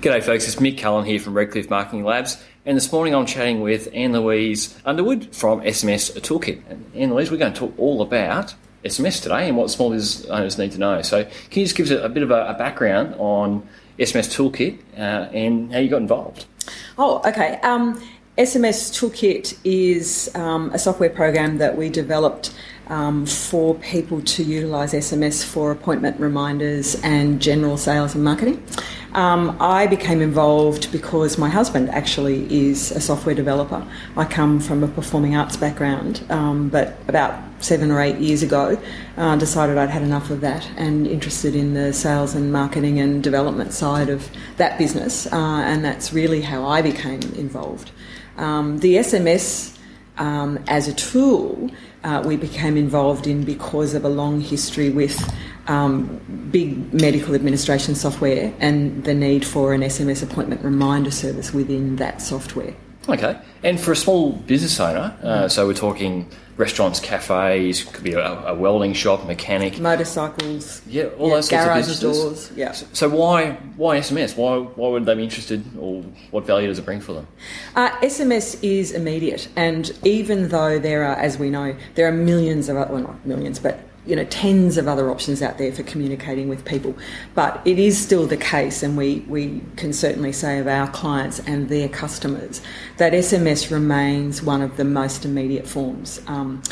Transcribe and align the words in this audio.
G'day, 0.00 0.22
folks. 0.22 0.46
It's 0.48 0.56
Mick 0.56 0.78
Cullen 0.78 1.04
here 1.04 1.20
from 1.20 1.34
Redcliffe 1.34 1.68
Marketing 1.68 2.04
Labs, 2.04 2.42
and 2.64 2.74
this 2.74 2.90
morning 2.90 3.14
I'm 3.14 3.26
chatting 3.26 3.60
with 3.60 3.86
Anne 3.92 4.14
Louise 4.14 4.74
Underwood 4.86 5.36
from 5.36 5.60
SMS 5.60 6.18
Toolkit. 6.18 6.62
And 6.70 6.90
Anne 6.94 7.12
Louise, 7.12 7.30
we're 7.30 7.36
going 7.36 7.52
to 7.52 7.60
talk 7.60 7.74
all 7.78 8.00
about 8.00 8.54
SMS 8.82 9.20
today 9.20 9.46
and 9.46 9.58
what 9.58 9.70
small 9.70 9.90
business 9.90 10.24
owners 10.30 10.56
need 10.56 10.72
to 10.72 10.78
know. 10.78 11.02
So, 11.02 11.24
can 11.24 11.60
you 11.60 11.66
just 11.66 11.76
give 11.76 11.90
us 11.90 12.02
a, 12.02 12.08
bit 12.08 12.22
of 12.22 12.30
a, 12.30 12.46
a, 12.46 12.54
background 12.54 13.14
on 13.18 13.68
SMS 13.98 14.34
Toolkit 14.34 14.78
uh, 14.96 15.30
and 15.34 15.70
how 15.70 15.80
you 15.80 15.90
got 15.90 16.00
involved? 16.00 16.46
Oh, 16.96 17.20
okay. 17.28 17.60
Um, 17.62 18.02
SMS 18.38 18.90
Toolkit 18.98 19.58
is 19.64 20.34
um, 20.34 20.70
a 20.72 20.78
software 20.78 21.10
program 21.10 21.58
that 21.58 21.76
we 21.76 21.90
developed 21.90 22.54
um, 22.86 23.26
for 23.26 23.74
people 23.74 24.22
to 24.22 24.42
utilise 24.42 24.94
SMS 24.94 25.44
for 25.44 25.70
appointment 25.70 26.18
reminders 26.18 26.94
and 27.02 27.42
general 27.42 27.76
sales 27.76 28.14
and 28.14 28.24
marketing. 28.24 28.62
Um, 29.12 29.56
I 29.60 29.86
became 29.88 30.20
involved 30.20 30.92
because 30.92 31.36
my 31.36 31.48
husband 31.48 31.90
actually 31.90 32.46
is 32.68 32.92
a 32.92 33.00
software 33.00 33.34
developer. 33.34 33.84
I 34.16 34.24
come 34.24 34.60
from 34.60 34.84
a 34.84 34.88
performing 34.88 35.34
arts 35.34 35.56
background, 35.56 36.24
um, 36.30 36.68
but 36.68 36.96
about 37.08 37.42
seven 37.58 37.90
or 37.90 38.00
eight 38.00 38.18
years 38.18 38.42
ago, 38.42 38.80
uh, 39.16 39.36
decided 39.36 39.78
I'd 39.78 39.90
had 39.90 40.02
enough 40.02 40.30
of 40.30 40.40
that 40.42 40.68
and 40.76 41.06
interested 41.06 41.56
in 41.56 41.74
the 41.74 41.92
sales 41.92 42.34
and 42.34 42.52
marketing 42.52 43.00
and 43.00 43.22
development 43.22 43.72
side 43.72 44.08
of 44.08 44.30
that 44.58 44.78
business, 44.78 45.26
uh, 45.26 45.36
and 45.36 45.84
that's 45.84 46.12
really 46.12 46.40
how 46.40 46.64
I 46.64 46.80
became 46.80 47.20
involved. 47.34 47.90
Um, 48.36 48.78
the 48.78 48.96
SMS 48.96 49.76
um, 50.18 50.62
as 50.68 50.86
a 50.86 50.94
tool 50.94 51.70
uh, 52.04 52.22
we 52.24 52.36
became 52.36 52.76
involved 52.76 53.26
in 53.26 53.44
because 53.44 53.94
of 53.94 54.04
a 54.04 54.08
long 54.08 54.40
history 54.40 54.90
with 54.90 55.18
um, 55.70 56.20
big 56.50 56.92
medical 56.92 57.34
administration 57.34 57.94
software 57.94 58.52
and 58.58 59.04
the 59.04 59.14
need 59.14 59.46
for 59.46 59.72
an 59.72 59.82
SMS 59.82 60.22
appointment 60.22 60.62
reminder 60.62 61.12
service 61.12 61.54
within 61.54 61.96
that 61.96 62.20
software. 62.20 62.74
Okay. 63.08 63.38
And 63.62 63.80
for 63.80 63.92
a 63.92 63.96
small 63.96 64.32
business 64.32 64.78
owner, 64.80 65.16
uh, 65.22 65.48
so 65.48 65.66
we're 65.66 65.74
talking 65.74 66.28
restaurants, 66.56 67.00
cafes, 67.00 67.84
could 67.84 68.04
be 68.04 68.12
a, 68.12 68.46
a 68.46 68.54
welding 68.54 68.94
shop, 68.94 69.26
mechanic, 69.26 69.78
motorcycles, 69.78 70.82
yeah, 70.86 71.04
all 71.18 71.28
yeah, 71.28 71.34
those 71.36 71.48
sorts 71.48 71.66
of 71.66 71.74
businesses. 71.74 72.00
doors. 72.00 72.52
Yeah. 72.54 72.72
So, 72.72 72.86
so, 72.92 73.08
why 73.08 73.52
why 73.76 73.98
SMS? 73.98 74.36
Why 74.36 74.58
why 74.58 74.88
would 74.88 75.06
they 75.06 75.14
be 75.14 75.24
interested, 75.24 75.64
or 75.78 76.02
what 76.30 76.46
value 76.46 76.68
does 76.68 76.78
it 76.78 76.84
bring 76.84 77.00
for 77.00 77.14
them? 77.14 77.26
Uh, 77.74 77.90
SMS 78.00 78.62
is 78.62 78.92
immediate, 78.92 79.48
and 79.56 79.90
even 80.04 80.48
though 80.48 80.78
there 80.78 81.04
are, 81.04 81.16
as 81.16 81.38
we 81.38 81.48
know, 81.48 81.74
there 81.94 82.06
are 82.06 82.12
millions 82.12 82.68
of 82.68 82.76
well, 82.76 82.98
not 82.98 83.26
millions, 83.26 83.58
but 83.58 83.80
you 84.06 84.16
know 84.16 84.24
tens 84.24 84.76
of 84.76 84.88
other 84.88 85.10
options 85.10 85.42
out 85.42 85.58
there 85.58 85.72
for 85.72 85.82
communicating 85.82 86.48
with 86.48 86.64
people. 86.64 86.94
But 87.34 87.60
it 87.64 87.78
is 87.78 88.00
still 88.00 88.26
the 88.26 88.36
case 88.36 88.82
and 88.82 88.96
we, 88.96 89.20
we 89.28 89.60
can 89.76 89.92
certainly 89.92 90.32
say 90.32 90.58
of 90.58 90.66
our 90.66 90.88
clients 90.88 91.38
and 91.40 91.68
their 91.68 91.88
customers 91.88 92.60
that 92.96 93.12
SMS 93.12 93.70
remains 93.70 94.42
one 94.42 94.62
of 94.62 94.76
the 94.76 94.84
most 94.84 95.24
immediate 95.24 95.66
forms. 95.66 96.20
Um, 96.26 96.62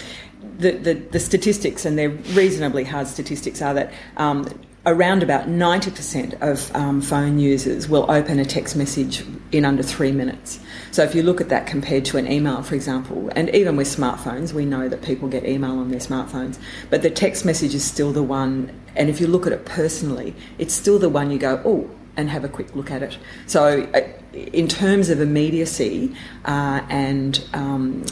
the, 0.59 0.73
the, 0.73 0.95
the, 0.95 1.21
statistics, 1.21 1.85
and 1.85 1.97
they're 1.97 2.11
reasonably 2.11 2.83
hard 2.83 3.07
statistics, 3.07 3.63
are 3.63 3.75
that 3.75 3.93
um, 4.17 4.49
around 4.87 5.23
about 5.23 5.49
90% 5.49 6.41
of 6.41 6.75
um, 6.75 7.01
phone 7.01 7.39
users 7.39 7.89
will 7.89 8.11
open 8.11 8.39
a 8.39 8.45
text 8.45 8.77
message 8.77 9.25
in 9.53 9.65
under 9.65 9.83
three 9.83 10.13
minutes. 10.13 10.61
So 10.91 11.03
if 11.03 11.15
you 11.15 11.23
look 11.23 11.41
at 11.41 11.49
that 11.49 11.67
compared 11.67 12.05
to 12.07 12.17
an 12.17 12.31
email, 12.31 12.63
for 12.63 12.75
example, 12.75 13.31
and 13.35 13.51
even 13.55 13.77
with 13.77 13.87
smartphones, 13.87 14.53
we 14.53 14.65
know 14.65 14.89
that 14.89 15.03
people 15.03 15.29
get 15.29 15.45
email 15.45 15.79
on 15.79 15.91
their 15.91 16.01
smartphones, 16.01 16.59
but 16.91 17.03
the 17.03 17.11
text 17.11 17.45
message 17.45 17.75
is 17.75 17.85
still 17.85 18.13
the 18.13 18.23
one, 18.23 18.71
and 18.97 19.11
if 19.11 19.21
you 19.21 19.27
look 19.27 19.47
at 19.47 19.53
it 19.53 19.65
personally, 19.65 20.35
it's 20.59 20.75
still 20.75 20.99
the 20.99 21.09
one 21.09 21.31
you 21.31 21.39
go, 21.39 21.61
oh, 21.65 21.91
and 22.17 22.29
have 22.31 22.45
a 22.45 22.49
quick 22.49 22.75
look 22.75 22.91
at 22.91 23.03
it. 23.03 23.17
So, 23.47 23.89
uh, 23.95 24.01
in 24.33 24.69
terms 24.69 25.09
of 25.09 25.21
immediacy 25.21 26.15
uh, 26.45 26.83
and 26.89 27.43
um, 27.55 28.05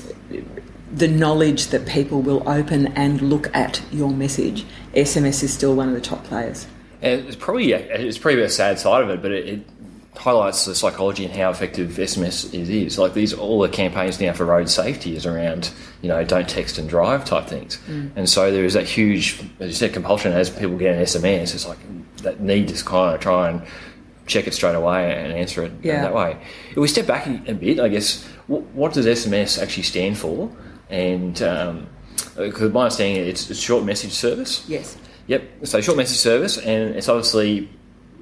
the 0.92 1.08
knowledge 1.08 1.69
that 1.69 1.86
people 1.86 2.23
will 2.23 2.48
open 2.48 2.89
and 2.89 3.20
look 3.20 3.55
at 3.55 3.83
your 3.91 4.11
message, 4.11 4.64
SMS 4.95 5.42
is 5.42 5.52
still 5.52 5.74
one 5.74 5.89
of 5.89 5.95
the 5.95 6.01
top 6.01 6.24
players. 6.24 6.67
And 7.02 7.27
it's 7.27 7.36
probably 7.36 7.73
it's 7.73 8.19
probably 8.19 8.42
a 8.42 8.48
sad 8.48 8.79
side 8.79 9.02
of 9.02 9.11
it, 9.11 9.20
but 9.20 9.33
it, 9.33 9.48
it 9.48 9.67
highlights 10.17 10.64
the 10.64 10.74
psychology 10.74 11.24
and 11.24 11.35
how 11.35 11.51
effective 11.51 11.91
SMS 11.91 12.52
is. 12.55 12.70
is. 12.70 12.98
Like 12.98 13.14
these, 13.14 13.35
all 13.35 13.61
the 13.61 13.69
campaigns 13.69 14.20
now 14.20 14.33
for 14.33 14.45
road 14.45 14.69
safety 14.69 15.14
is 15.14 15.27
around, 15.27 15.70
you 16.02 16.08
know, 16.08 16.24
don't 16.24 16.48
text 16.48 16.79
and 16.79 16.89
drive 16.89 17.24
type 17.24 17.47
things. 17.47 17.79
Mm. 17.86 18.13
And 18.17 18.29
so 18.29 18.51
there 18.51 18.64
is 18.64 18.74
that 18.74 18.86
huge, 18.86 19.41
as 19.61 19.68
you 19.68 19.74
said, 19.74 19.92
compulsion 19.92 20.33
as 20.33 20.48
people 20.51 20.79
get 20.79 20.95
an 20.95 21.03
SMS. 21.03 21.55
It's 21.55 21.67
like 21.67 21.79
that 22.23 22.41
need 22.41 22.68
to 22.68 22.85
kind 22.85 23.14
of 23.14 23.20
try 23.20 23.51
and 23.51 23.63
check 24.27 24.47
it 24.47 24.55
straight 24.55 24.74
away 24.74 25.13
and 25.13 25.33
answer 25.33 25.63
it 25.63 25.73
yeah. 25.83 26.03
that 26.03 26.14
way. 26.14 26.36
If 26.70 26.77
we 26.77 26.89
step 26.89 27.07
back 27.07 27.27
a 27.27 27.55
bit, 27.55 27.79
I 27.79 27.89
guess, 27.89 28.24
what 28.47 28.92
does 28.92 29.07
SMS 29.07 29.63
actually 29.63 29.85
stand 29.85 30.18
for? 30.18 30.51
And 30.91 31.41
um, 31.42 31.86
because 32.36 32.73
my 32.73 32.83
understanding 32.83 33.27
it's 33.27 33.51
a 33.51 33.55
short 33.55 33.85
message 33.85 34.13
service. 34.13 34.69
Yes. 34.69 34.97
Yep. 35.27 35.67
So 35.67 35.80
short 35.80 35.97
message 35.97 36.19
service, 36.19 36.58
and 36.58 36.95
it's 36.95 37.08
obviously 37.08 37.69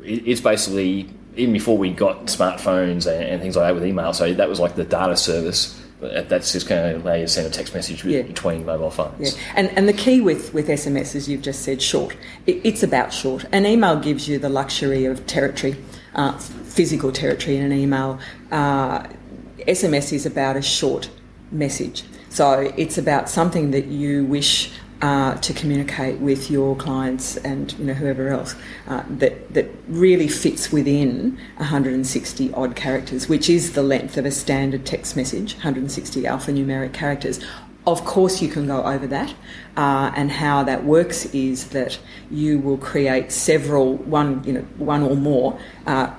it's 0.03 0.41
basically 0.41 1.11
even 1.37 1.53
before 1.53 1.77
we 1.77 1.91
got 1.91 2.27
smartphones 2.27 3.11
and, 3.11 3.25
and 3.25 3.43
things 3.43 3.57
like 3.57 3.67
that 3.67 3.75
with 3.75 3.85
email. 3.85 4.13
So 4.13 4.33
that 4.33 4.49
was 4.49 4.61
like 4.61 4.77
the 4.77 4.85
data 4.85 5.17
service. 5.17 5.81
That's 6.01 6.53
just 6.53 6.69
going 6.69 7.01
to 7.01 7.03
allow 7.03 7.15
you 7.15 7.23
to 7.23 7.29
send 7.29 7.47
a 7.47 7.51
text 7.51 7.75
message 7.75 8.05
yeah. 8.05 8.23
between 8.23 8.67
mobile 8.67 8.91
phones. 8.91 9.35
Yeah. 9.35 9.43
And, 9.57 9.71
and 9.71 9.89
the 9.89 9.93
key 9.95 10.21
with, 10.21 10.53
with 10.53 10.69
SMS, 10.69 11.15
as 11.15 11.29
you've 11.29 11.41
just 11.41 11.63
said, 11.63 11.81
short. 11.81 12.15
It, 12.47 12.61
it's 12.63 12.83
about 12.83 13.13
short. 13.13 13.47
An 13.53 13.65
email 13.65 13.99
gives 13.99 14.29
you 14.29 14.39
the 14.39 14.51
luxury 14.51 15.07
of 15.07 15.27
territory, 15.27 15.77
uh, 16.15 16.37
physical 16.39 17.11
territory 17.11 17.57
in 17.57 17.65
an 17.65 17.73
email. 17.73 18.19
Uh, 18.53 19.07
SMS 19.61 20.13
is 20.13 20.27
about 20.27 20.57
a 20.57 20.63
short 20.63 21.09
message. 21.51 22.05
So 22.35 22.73
it's 22.77 22.99
about 22.99 23.29
something 23.29 23.71
that 23.71 23.87
you 23.87 24.25
wish 24.25 24.73
uh, 25.01 25.37
to 25.37 25.53
communicate 25.53 26.19
with 26.19 26.51
your 26.51 26.75
clients 26.75 27.37
and 27.37 27.73
you 27.79 27.85
know 27.85 27.95
whoever 27.95 28.27
else 28.27 28.57
uh, 28.89 29.05
that 29.09 29.55
that 29.55 29.69
really 29.87 30.27
fits 30.27 30.73
within 30.73 31.39
160 31.59 32.53
odd 32.55 32.75
characters, 32.75 33.29
which 33.29 33.49
is 33.49 33.75
the 33.75 33.85
length 33.85 34.17
of 34.17 34.27
a 34.27 34.33
standard 34.33 34.85
text 34.85 35.15
message, 35.15 35.55
160 35.55 36.23
alphanumeric 36.23 36.93
characters. 36.93 37.39
Of 37.87 38.05
course, 38.05 38.43
you 38.43 38.49
can 38.49 38.67
go 38.67 38.83
over 38.83 39.07
that, 39.07 39.33
uh, 39.77 40.11
and 40.17 40.33
how 40.33 40.65
that 40.65 40.83
works 40.83 41.27
is 41.27 41.69
that 41.69 42.01
you 42.33 42.59
will 42.59 42.79
create 42.79 43.31
several, 43.31 43.95
one 43.99 44.43
you 44.43 44.55
know, 44.55 44.63
one 44.77 45.05
or 45.05 45.15
more 45.15 45.57
uh, 45.87 46.13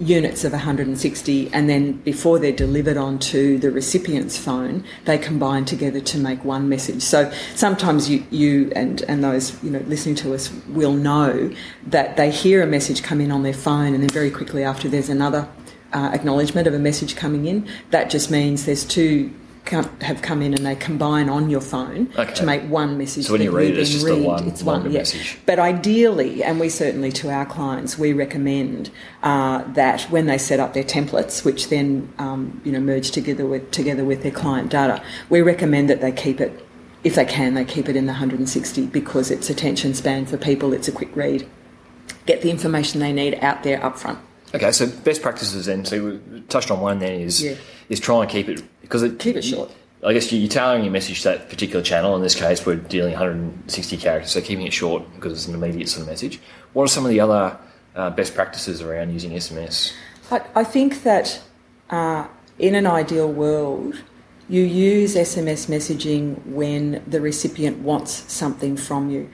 units 0.00 0.44
of 0.44 0.52
160 0.52 1.52
and 1.52 1.68
then 1.68 1.92
before 1.92 2.38
they're 2.38 2.52
delivered 2.52 2.96
onto 2.96 3.58
the 3.58 3.70
recipient's 3.70 4.38
phone 4.38 4.84
they 5.04 5.18
combine 5.18 5.64
together 5.64 6.00
to 6.00 6.18
make 6.18 6.44
one 6.44 6.68
message. 6.68 7.02
So 7.02 7.32
sometimes 7.54 8.08
you, 8.08 8.24
you 8.30 8.72
and, 8.76 9.02
and 9.02 9.24
those 9.24 9.62
you 9.62 9.70
know 9.70 9.80
listening 9.80 10.14
to 10.16 10.34
us 10.34 10.52
will 10.68 10.92
know 10.92 11.52
that 11.86 12.16
they 12.16 12.30
hear 12.30 12.62
a 12.62 12.66
message 12.66 13.02
come 13.02 13.20
in 13.20 13.30
on 13.30 13.42
their 13.42 13.54
phone 13.54 13.94
and 13.94 14.02
then 14.02 14.10
very 14.10 14.30
quickly 14.30 14.62
after 14.62 14.88
there's 14.88 15.08
another 15.08 15.48
uh, 15.92 16.10
acknowledgement 16.12 16.66
of 16.68 16.74
a 16.74 16.78
message 16.78 17.16
coming 17.16 17.46
in 17.46 17.66
that 17.90 18.10
just 18.10 18.30
means 18.30 18.66
there's 18.66 18.84
two 18.84 19.32
come, 19.68 20.00
have 20.00 20.22
come 20.22 20.42
in 20.42 20.54
and 20.54 20.66
they 20.66 20.74
combine 20.74 21.28
on 21.28 21.50
your 21.50 21.60
phone 21.60 22.10
okay. 22.16 22.34
to 22.34 22.44
make 22.44 22.62
one 22.62 22.98
message. 22.98 23.26
So 23.26 23.32
when 23.32 23.42
you 23.42 23.50
read 23.50 23.72
it, 23.72 23.78
it's 23.78 23.90
just 23.90 24.04
read, 24.04 24.24
one, 24.24 24.48
it's 24.48 24.62
one 24.62 24.90
yeah. 24.90 24.98
message. 24.98 25.38
But 25.46 25.58
ideally, 25.58 26.42
and 26.42 26.58
we 26.58 26.68
certainly 26.68 27.12
to 27.12 27.30
our 27.30 27.46
clients, 27.46 27.98
we 27.98 28.12
recommend 28.12 28.90
uh, 29.22 29.62
that 29.74 30.02
when 30.04 30.26
they 30.26 30.38
set 30.38 30.58
up 30.58 30.74
their 30.74 30.84
templates, 30.84 31.44
which 31.44 31.68
then 31.68 32.12
um, 32.18 32.60
you 32.64 32.72
know 32.72 32.80
merge 32.80 33.10
together 33.10 33.46
with 33.46 33.70
together 33.70 34.04
with 34.04 34.22
their 34.22 34.32
client 34.32 34.70
data, 34.70 35.02
we 35.28 35.42
recommend 35.42 35.88
that 35.90 36.00
they 36.00 36.12
keep 36.12 36.40
it. 36.40 36.64
If 37.04 37.14
they 37.14 37.24
can, 37.24 37.54
they 37.54 37.64
keep 37.64 37.88
it 37.88 37.94
in 37.94 38.06
the 38.06 38.12
160 38.12 38.86
because 38.86 39.30
it's 39.30 39.48
attention 39.48 39.94
span 39.94 40.26
for 40.26 40.36
people. 40.36 40.72
It's 40.72 40.88
a 40.88 40.92
quick 40.92 41.14
read. 41.14 41.48
Get 42.26 42.42
the 42.42 42.50
information 42.50 43.00
they 43.00 43.12
need 43.12 43.34
out 43.36 43.62
there 43.62 43.82
up 43.84 43.98
front. 43.98 44.18
Okay, 44.54 44.72
so 44.72 44.86
best 44.86 45.22
practices 45.22 45.66
then. 45.66 45.84
So 45.84 46.20
we 46.30 46.40
touched 46.42 46.70
on 46.70 46.80
one 46.80 46.98
then 46.98 47.20
is 47.20 47.42
yeah. 47.42 47.54
is 47.88 48.00
try 48.00 48.22
and 48.22 48.30
keep 48.30 48.48
it 48.48 48.62
because 48.88 49.02
it, 49.02 49.18
keep 49.18 49.36
it 49.36 49.42
short. 49.42 49.70
I 50.02 50.12
guess 50.12 50.32
you're 50.32 50.48
tailoring 50.48 50.84
your 50.84 50.92
message 50.92 51.22
to 51.22 51.30
that 51.30 51.50
particular 51.50 51.82
channel. 51.82 52.16
In 52.16 52.22
this 52.22 52.34
case, 52.34 52.64
we're 52.64 52.76
dealing 52.76 53.12
160 53.12 53.96
characters, 53.96 54.30
so 54.30 54.40
keeping 54.40 54.66
it 54.66 54.72
short 54.72 55.02
because 55.14 55.32
it's 55.32 55.46
an 55.46 55.54
immediate 55.54 55.88
sort 55.88 56.02
of 56.02 56.08
message. 56.08 56.40
What 56.72 56.84
are 56.84 56.88
some 56.88 57.04
of 57.04 57.10
the 57.10 57.20
other 57.20 57.58
uh, 57.94 58.10
best 58.10 58.34
practices 58.34 58.80
around 58.80 59.12
using 59.12 59.32
SMS? 59.32 59.92
I, 60.30 60.42
I 60.54 60.64
think 60.64 61.02
that 61.02 61.42
uh, 61.90 62.28
in 62.58 62.74
an 62.74 62.86
ideal 62.86 63.30
world, 63.30 64.00
you 64.48 64.62
use 64.62 65.14
SMS 65.14 65.68
messaging 65.68 66.46
when 66.46 67.02
the 67.06 67.20
recipient 67.20 67.80
wants 67.80 68.32
something 68.32 68.76
from 68.76 69.10
you. 69.10 69.28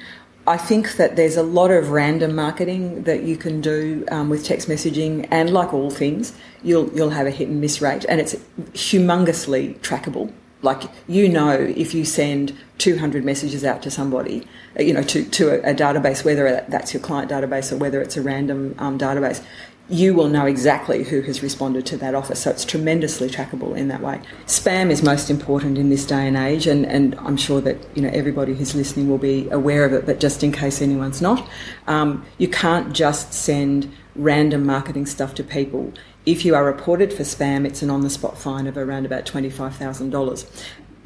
I 0.46 0.58
think 0.58 0.96
that 0.96 1.17
there's 1.17 1.37
a 1.37 1.43
lot 1.43 1.70
of 1.70 1.91
random 1.91 2.35
marketing 2.35 3.05
that 3.05 3.23
you 3.23 3.37
can 3.37 3.62
do 3.62 4.05
um, 4.11 4.29
with 4.29 4.44
text 4.44 4.69
messaging, 4.69 5.26
and 5.31 5.50
like 5.50 5.73
all 5.73 5.91
things, 5.91 6.35
you'll 6.62 6.91
you'll 6.94 7.11
have 7.11 7.26
a 7.26 7.31
hit 7.31 7.49
and 7.49 7.61
miss 7.61 7.81
rate, 7.81 8.05
and 8.08 8.20
it's 8.20 8.35
humongously 8.73 9.79
trackable. 9.79 10.32
Like 10.61 10.82
you 11.06 11.29
know, 11.29 11.52
if 11.52 11.94
you 11.94 12.05
send 12.05 12.56
200 12.79 13.25
messages 13.25 13.64
out 13.64 13.82
to 13.82 13.91
somebody, 13.91 14.46
uh, 14.79 14.82
you 14.82 14.93
know, 14.93 15.02
to, 15.02 15.25
to 15.25 15.50
a, 15.50 15.73
a 15.73 15.75
database, 15.75 16.25
whether 16.25 16.64
that's 16.69 16.93
your 16.93 17.02
client 17.02 17.31
database 17.31 17.73
or 17.73 17.76
whether 17.76 18.02
it's 18.02 18.17
a 18.17 18.23
random 18.23 18.75
um, 18.79 18.99
database, 18.99 19.43
you 19.88 20.14
will 20.14 20.28
know 20.28 20.46
exactly 20.46 21.04
who 21.04 21.20
has 21.20 21.42
responded 21.42 21.84
to 21.84 21.96
that 21.98 22.14
offer. 22.14 22.34
So 22.34 22.50
it's 22.50 22.64
tremendously 22.64 23.28
trackable 23.28 23.76
in 23.76 23.88
that 23.88 24.00
way. 24.00 24.20
Spam 24.46 24.90
is 24.90 25.02
most 25.02 25.28
important 25.28 25.76
in 25.76 25.90
this 25.90 26.06
day 26.06 26.26
and 26.26 26.36
age, 26.36 26.66
and, 26.66 26.86
and 26.86 27.14
I'm 27.16 27.36
sure 27.36 27.60
that 27.60 27.76
you 27.94 28.00
know 28.02 28.10
everybody 28.12 28.54
who's 28.54 28.75
listening 28.75 29.10
will 29.10 29.19
be 29.19 29.48
aware 29.50 29.84
of 29.84 29.92
it. 29.92 30.06
But 30.06 30.20
just 30.20 30.42
in 30.42 30.52
case 30.52 30.81
anyone's 30.81 31.20
not, 31.20 31.46
um, 31.86 32.25
you 32.38 32.48
can't 32.48 32.94
just 32.94 33.34
send 33.34 33.92
random 34.16 34.64
marketing 34.64 35.06
stuff 35.06 35.34
to 35.34 35.44
people. 35.44 35.92
If 36.25 36.46
you 36.46 36.54
are 36.54 36.64
reported 36.64 37.12
for 37.12 37.22
spam, 37.22 37.66
it's 37.66 37.82
an 37.82 37.90
on-the-spot 37.90 38.38
fine 38.38 38.66
of 38.66 38.78
around 38.78 39.04
about 39.04 39.26
twenty-five 39.26 39.76
thousand 39.76 40.10
dollars 40.10 40.46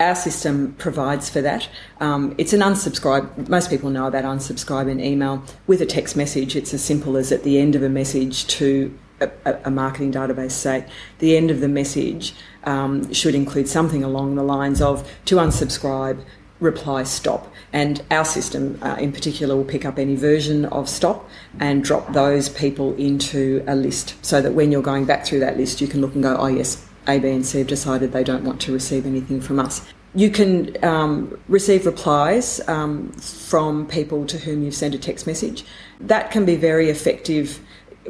our 0.01 0.15
system 0.15 0.75
provides 0.79 1.29
for 1.29 1.41
that. 1.41 1.69
Um, 2.01 2.35
it's 2.39 2.53
an 2.53 2.61
unsubscribe. 2.61 3.49
Most 3.49 3.71
people 3.71 3.91
know 3.91 4.07
about 4.07 4.25
unsubscribe 4.25 4.59
unsubscribing 4.59 5.05
email 5.05 5.43
with 5.67 5.81
a 5.81 5.87
text 5.87 6.17
message. 6.17 6.57
It's 6.57 6.75
as 6.75 6.83
simple 6.83 7.17
as 7.17 7.33
at 7.33 7.43
the 7.43 7.59
end 7.59 7.75
of 7.75 7.83
a 7.83 7.89
message 7.89 8.47
to 8.49 8.97
a, 9.21 9.59
a 9.65 9.71
marketing 9.71 10.13
database 10.13 10.53
say 10.53 10.87
the 11.19 11.37
end 11.37 11.51
of 11.51 11.61
the 11.61 11.69
message 11.69 12.35
um, 12.65 13.13
should 13.13 13.35
include 13.35 13.69
something 13.69 14.05
along 14.05 14.37
the 14.37 14.45
lines 14.45 14.81
of 14.81 15.11
to 15.25 15.37
unsubscribe 15.37 16.25
reply 16.61 17.03
stop. 17.03 17.53
And 17.73 18.03
our 18.11 18.25
system 18.25 18.79
uh, 18.83 18.97
in 18.99 19.13
particular 19.13 19.55
will 19.57 19.65
pick 19.65 19.85
up 19.85 19.99
any 19.99 20.17
version 20.17 20.65
of 20.67 20.89
stop 20.89 21.29
and 21.61 21.85
drop 21.85 22.13
those 22.13 22.49
people 22.49 22.95
into 22.97 23.63
a 23.67 23.77
list 23.77 24.15
so 24.25 24.41
that 24.41 24.53
when 24.55 24.73
you're 24.73 24.83
going 24.83 25.05
back 25.05 25.25
through 25.25 25.41
that 25.41 25.57
list, 25.57 25.81
you 25.81 25.87
can 25.87 26.01
look 26.01 26.15
and 26.15 26.23
go, 26.23 26.37
oh, 26.37 26.47
yes, 26.47 26.88
A, 27.09 27.19
B, 27.19 27.31
and 27.31 27.45
C 27.45 27.59
have 27.59 27.67
decided 27.67 28.13
they 28.13 28.25
don't 28.25 28.45
want 28.45 28.61
to 28.63 28.73
receive 28.73 29.07
anything 29.07 29.41
from 29.41 29.59
us. 29.59 29.85
You 30.15 30.31
can 30.31 30.83
um, 30.85 31.39
receive 31.49 31.87
replies 31.87 32.67
um, 32.69 33.13
from 33.13 33.87
people 33.87 34.27
to 34.27 34.39
whom 34.39 34.63
you've 34.63 34.75
sent 34.75 34.95
a 34.95 34.99
text 34.99 35.27
message. 35.27 35.65
That 36.01 36.31
can 36.31 36.45
be 36.45 36.57
very 36.57 36.89
effective 36.89 37.61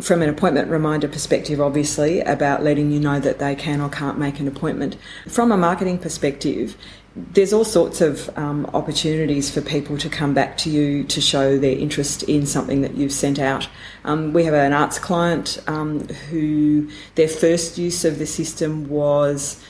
from 0.01 0.23
an 0.23 0.29
appointment 0.29 0.71
reminder 0.71 1.09
perspective, 1.09 1.61
obviously, 1.61 2.21
about 2.21 2.63
letting 2.63 2.91
you 2.91 3.01
know 3.01 3.19
that 3.19 3.39
they 3.39 3.55
can 3.55 3.81
or 3.81 3.89
can't 3.89 4.19
make 4.19 4.39
an 4.39 4.47
appointment. 4.47 4.97
From 5.27 5.51
a 5.51 5.57
marketing 5.57 5.99
perspective, 5.99 6.77
there's 7.17 7.53
all 7.53 7.65
sorts 7.65 8.01
of 8.01 8.31
um, 8.39 8.67
opportunities 8.75 9.51
for 9.51 9.61
people 9.61 9.99
to 9.99 10.09
come 10.09 10.35
back 10.35 10.57
to 10.59 10.71
you 10.71 11.05
to 11.05 11.21
show 11.21 11.59
their 11.59 11.77
interest 11.77 12.23
in 12.25 12.47
something 12.47 12.83
that 12.83 12.95
you've 12.95 13.13
sent 13.13 13.39
out. 13.39 13.69
Um, 14.05 14.33
we 14.33 14.45
have 14.45 14.55
an 14.55 14.73
arts 14.73 14.99
client 14.99 15.59
um, 15.67 16.07
who 16.31 16.89
their 17.17 17.29
first 17.29 17.79
use 17.79 18.05
of 18.05 18.19
the 18.19 18.27
system 18.27 18.89
was 18.89 19.63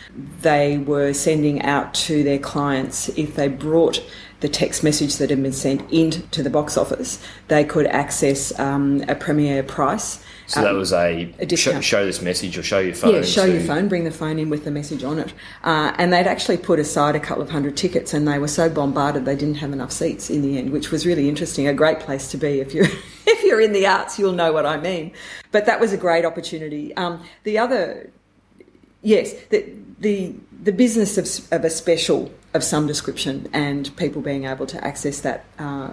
they 0.43 0.79
were 0.79 1.13
sending 1.13 1.63
out 1.63 1.95
to 1.95 2.23
their 2.23 2.39
clients 2.39 3.09
if 3.11 3.37
they 3.37 3.49
brought 3.49 4.03
the 4.41 4.49
text 4.49 4.85
message 4.85 5.17
that 5.17 5.31
had 5.31 5.43
been 5.43 5.53
sent 5.53 5.91
into 5.93 6.43
the 6.43 6.51
box 6.51 6.77
office, 6.77 7.21
they 7.49 7.65
could 7.65 7.87
access 7.87 8.57
um, 8.61 9.03
a 9.09 9.15
premiere 9.15 9.63
price 9.63 10.23
so 10.49 10.61
um, 10.61 10.65
that 10.65 10.73
was 10.73 10.95
a, 10.95 11.31
a 11.39 11.57
show, 11.57 11.79
show, 11.83 12.07
this 12.07 12.23
message 12.23 12.57
or 12.57 12.63
show 12.63 12.79
your 12.79 12.95
phone. 12.95 13.15
Yeah, 13.15 13.23
show 13.23 13.45
to... 13.45 13.53
your 13.53 13.61
phone, 13.61 13.87
bring 13.87 14.05
the 14.05 14.11
phone 14.11 14.39
in 14.39 14.49
with 14.49 14.65
the 14.65 14.71
message 14.71 15.05
on 15.05 15.19
it. 15.19 15.35
Uh, 15.63 15.93
and 15.99 16.11
they'd 16.11 16.27
actually 16.27 16.57
put 16.57 16.79
aside 16.79 17.15
a 17.15 17.21
couple 17.21 17.43
of 17.43 17.51
hundred 17.51 17.77
tickets 17.77 18.15
and 18.15 18.27
they 18.27 18.39
were 18.39 18.49
so 18.49 18.71
bombarded 18.71 19.27
they 19.27 19.37
didn't 19.37 19.57
have 19.57 19.75
enough 19.75 19.93
seats 19.93 20.31
in 20.31 20.41
the 20.41 20.57
end, 20.57 20.73
which 20.73 20.91
was 20.91 21.05
really 21.05 21.29
interesting. 21.29 21.69
A 21.69 21.75
great 21.75 22.01
place 22.01 22.31
to 22.31 22.39
be 22.39 22.61
if 22.61 22.73
you're, 22.73 22.87
if 23.27 23.45
you're 23.45 23.61
in 23.61 23.75
the 23.75 23.87
arts, 23.87 24.19
you'll 24.19 24.33
know 24.33 24.51
what 24.51 24.65
I 24.65 24.79
mean. 24.79 25.13
But 25.53 25.67
that 25.67 25.81
was 25.81 25.93
a 25.93 25.99
great 25.99 26.25
opportunity. 26.25 26.97
Um, 26.97 27.23
the 27.45 27.59
other, 27.59 28.11
yes, 29.03 29.35
the, 29.51 29.71
the, 29.99 30.35
the 30.63 30.73
business 30.73 31.19
of, 31.19 31.53
of 31.53 31.63
a 31.67 31.71
special 31.71 32.33
of 32.55 32.65
some 32.65 32.87
description 32.87 33.51
and 33.53 33.95
people 33.99 34.23
being 34.23 34.47
able 34.47 34.65
to 34.65 34.83
access 34.83 35.21
that 35.21 35.45
uh, 35.59 35.93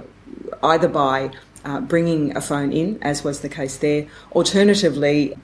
either 0.64 0.88
by 0.88 1.32
uh, 1.66 1.82
bringing 1.82 2.36
a 2.38 2.42
phone 2.42 2.72
in, 2.72 3.02
as 3.02 3.24
was 3.24 3.42
the 3.42 3.50
case 3.50 3.78
there. 3.78 4.08
Alternatively, 4.32 5.36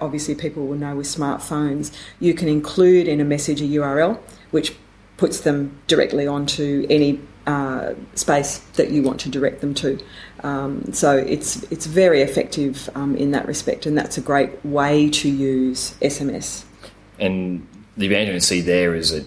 obviously 0.00 0.34
people 0.34 0.66
will 0.66 0.76
know 0.76 0.96
with 0.96 1.06
smartphones, 1.06 1.92
you 2.20 2.34
can 2.34 2.48
include 2.48 3.08
in 3.08 3.20
a 3.20 3.24
message 3.24 3.60
a 3.60 3.64
URL 3.64 4.18
which 4.50 4.74
puts 5.16 5.40
them 5.40 5.78
directly 5.86 6.26
onto 6.26 6.86
any 6.90 7.20
uh, 7.46 7.94
space 8.14 8.58
that 8.74 8.90
you 8.90 9.02
want 9.02 9.20
to 9.20 9.28
direct 9.28 9.60
them 9.60 9.72
to. 9.72 9.98
Um, 10.42 10.92
so 10.92 11.16
it's 11.16 11.62
it's 11.70 11.86
very 11.86 12.20
effective 12.20 12.90
um, 12.94 13.16
in 13.16 13.30
that 13.30 13.46
respect, 13.46 13.86
and 13.86 13.96
that's 13.96 14.18
a 14.18 14.20
great 14.20 14.64
way 14.64 15.08
to 15.10 15.28
use 15.28 15.94
SMS. 16.02 16.64
And 17.18 17.66
the 17.96 18.06
advantage 18.06 18.34
you 18.34 18.40
see 18.40 18.60
there 18.60 18.94
is 18.94 19.10
that 19.10 19.26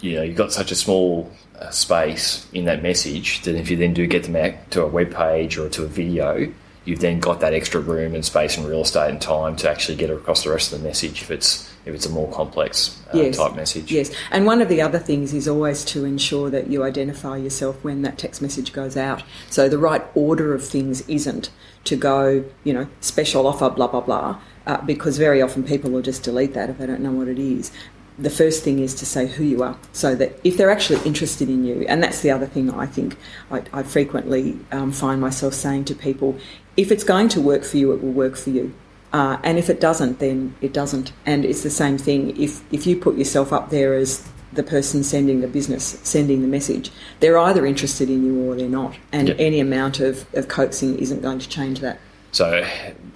you 0.00 0.16
know 0.16 0.22
you've 0.22 0.36
got 0.36 0.52
such 0.52 0.70
a 0.70 0.74
small 0.74 1.30
space 1.70 2.46
in 2.52 2.64
that 2.64 2.82
message 2.82 3.42
that 3.42 3.54
if 3.54 3.70
you 3.70 3.76
then 3.76 3.92
do 3.92 4.06
get 4.06 4.24
them 4.24 4.36
out 4.36 4.70
to 4.70 4.82
a 4.82 4.86
web 4.86 5.14
page 5.14 5.58
or 5.58 5.68
to 5.68 5.84
a 5.84 5.86
video, 5.86 6.50
you've 6.84 7.00
then 7.00 7.20
got 7.20 7.40
that 7.40 7.52
extra 7.52 7.80
room 7.80 8.14
and 8.14 8.24
space 8.24 8.56
and 8.56 8.66
real 8.66 8.82
estate 8.82 9.10
and 9.10 9.20
time 9.20 9.56
to 9.56 9.70
actually 9.70 9.96
get 9.96 10.10
across 10.10 10.44
the 10.44 10.50
rest 10.50 10.72
of 10.72 10.80
the 10.80 10.88
message 10.88 11.22
if 11.22 11.30
it's 11.30 11.70
if 11.86 11.94
it's 11.94 12.04
a 12.04 12.10
more 12.10 12.30
complex 12.30 13.02
uh, 13.06 13.16
yes. 13.16 13.38
type 13.38 13.54
message. 13.54 13.90
Yes, 13.90 14.10
and 14.30 14.44
one 14.44 14.60
of 14.60 14.68
the 14.68 14.82
other 14.82 14.98
things 14.98 15.32
is 15.32 15.48
always 15.48 15.82
to 15.86 16.04
ensure 16.04 16.50
that 16.50 16.68
you 16.68 16.82
identify 16.82 17.38
yourself 17.38 17.82
when 17.82 18.02
that 18.02 18.18
text 18.18 18.42
message 18.42 18.72
goes 18.72 18.98
out. 18.98 19.22
So 19.48 19.68
the 19.68 19.78
right 19.78 20.02
order 20.14 20.54
of 20.54 20.66
things 20.66 21.00
isn't 21.08 21.50
to 21.84 21.96
go, 21.96 22.44
you 22.64 22.72
know, 22.74 22.86
special 23.00 23.46
offer, 23.46 23.70
blah 23.70 23.86
blah 23.86 24.02
blah. 24.02 24.40
Uh, 24.66 24.80
because 24.82 25.16
very 25.16 25.40
often 25.40 25.64
people 25.64 25.90
will 25.90 26.02
just 26.02 26.22
delete 26.22 26.52
that 26.52 26.68
if 26.68 26.78
they 26.78 26.86
don't 26.86 27.00
know 27.00 27.12
what 27.12 27.28
it 27.28 27.38
is 27.38 27.72
the 28.20 28.30
first 28.30 28.62
thing 28.62 28.78
is 28.80 28.94
to 28.94 29.06
say 29.06 29.26
who 29.26 29.44
you 29.44 29.62
are 29.62 29.76
so 29.92 30.14
that 30.14 30.38
if 30.44 30.56
they're 30.56 30.70
actually 30.70 31.00
interested 31.06 31.48
in 31.48 31.64
you, 31.64 31.86
and 31.88 32.02
that's 32.02 32.20
the 32.20 32.30
other 32.30 32.46
thing 32.46 32.70
I 32.70 32.86
think 32.86 33.16
I, 33.50 33.62
I 33.72 33.82
frequently 33.82 34.58
um, 34.72 34.92
find 34.92 35.20
myself 35.20 35.54
saying 35.54 35.86
to 35.86 35.94
people 35.94 36.38
if 36.76 36.92
it's 36.92 37.04
going 37.04 37.28
to 37.30 37.40
work 37.40 37.64
for 37.64 37.76
you, 37.76 37.92
it 37.92 38.02
will 38.02 38.12
work 38.12 38.36
for 38.36 38.50
you. 38.50 38.72
Uh, 39.12 39.38
and 39.42 39.58
if 39.58 39.68
it 39.68 39.80
doesn't, 39.80 40.18
then 40.18 40.54
it 40.60 40.72
doesn't. 40.72 41.12
And 41.26 41.44
it's 41.44 41.62
the 41.62 41.70
same 41.70 41.98
thing 41.98 42.40
if, 42.40 42.62
if 42.72 42.86
you 42.86 42.96
put 42.96 43.16
yourself 43.16 43.52
up 43.52 43.70
there 43.70 43.94
as 43.94 44.26
the 44.52 44.62
person 44.62 45.02
sending 45.02 45.40
the 45.40 45.48
business, 45.48 45.98
sending 46.02 46.42
the 46.42 46.48
message, 46.48 46.90
they're 47.18 47.38
either 47.38 47.66
interested 47.66 48.08
in 48.08 48.24
you 48.24 48.48
or 48.48 48.54
they're 48.54 48.68
not. 48.68 48.96
And 49.12 49.28
yep. 49.28 49.36
any 49.40 49.60
amount 49.60 50.00
of, 50.00 50.32
of 50.34 50.48
coaxing 50.48 50.98
isn't 50.98 51.22
going 51.22 51.38
to 51.40 51.48
change 51.48 51.80
that. 51.80 51.98
So, 52.32 52.64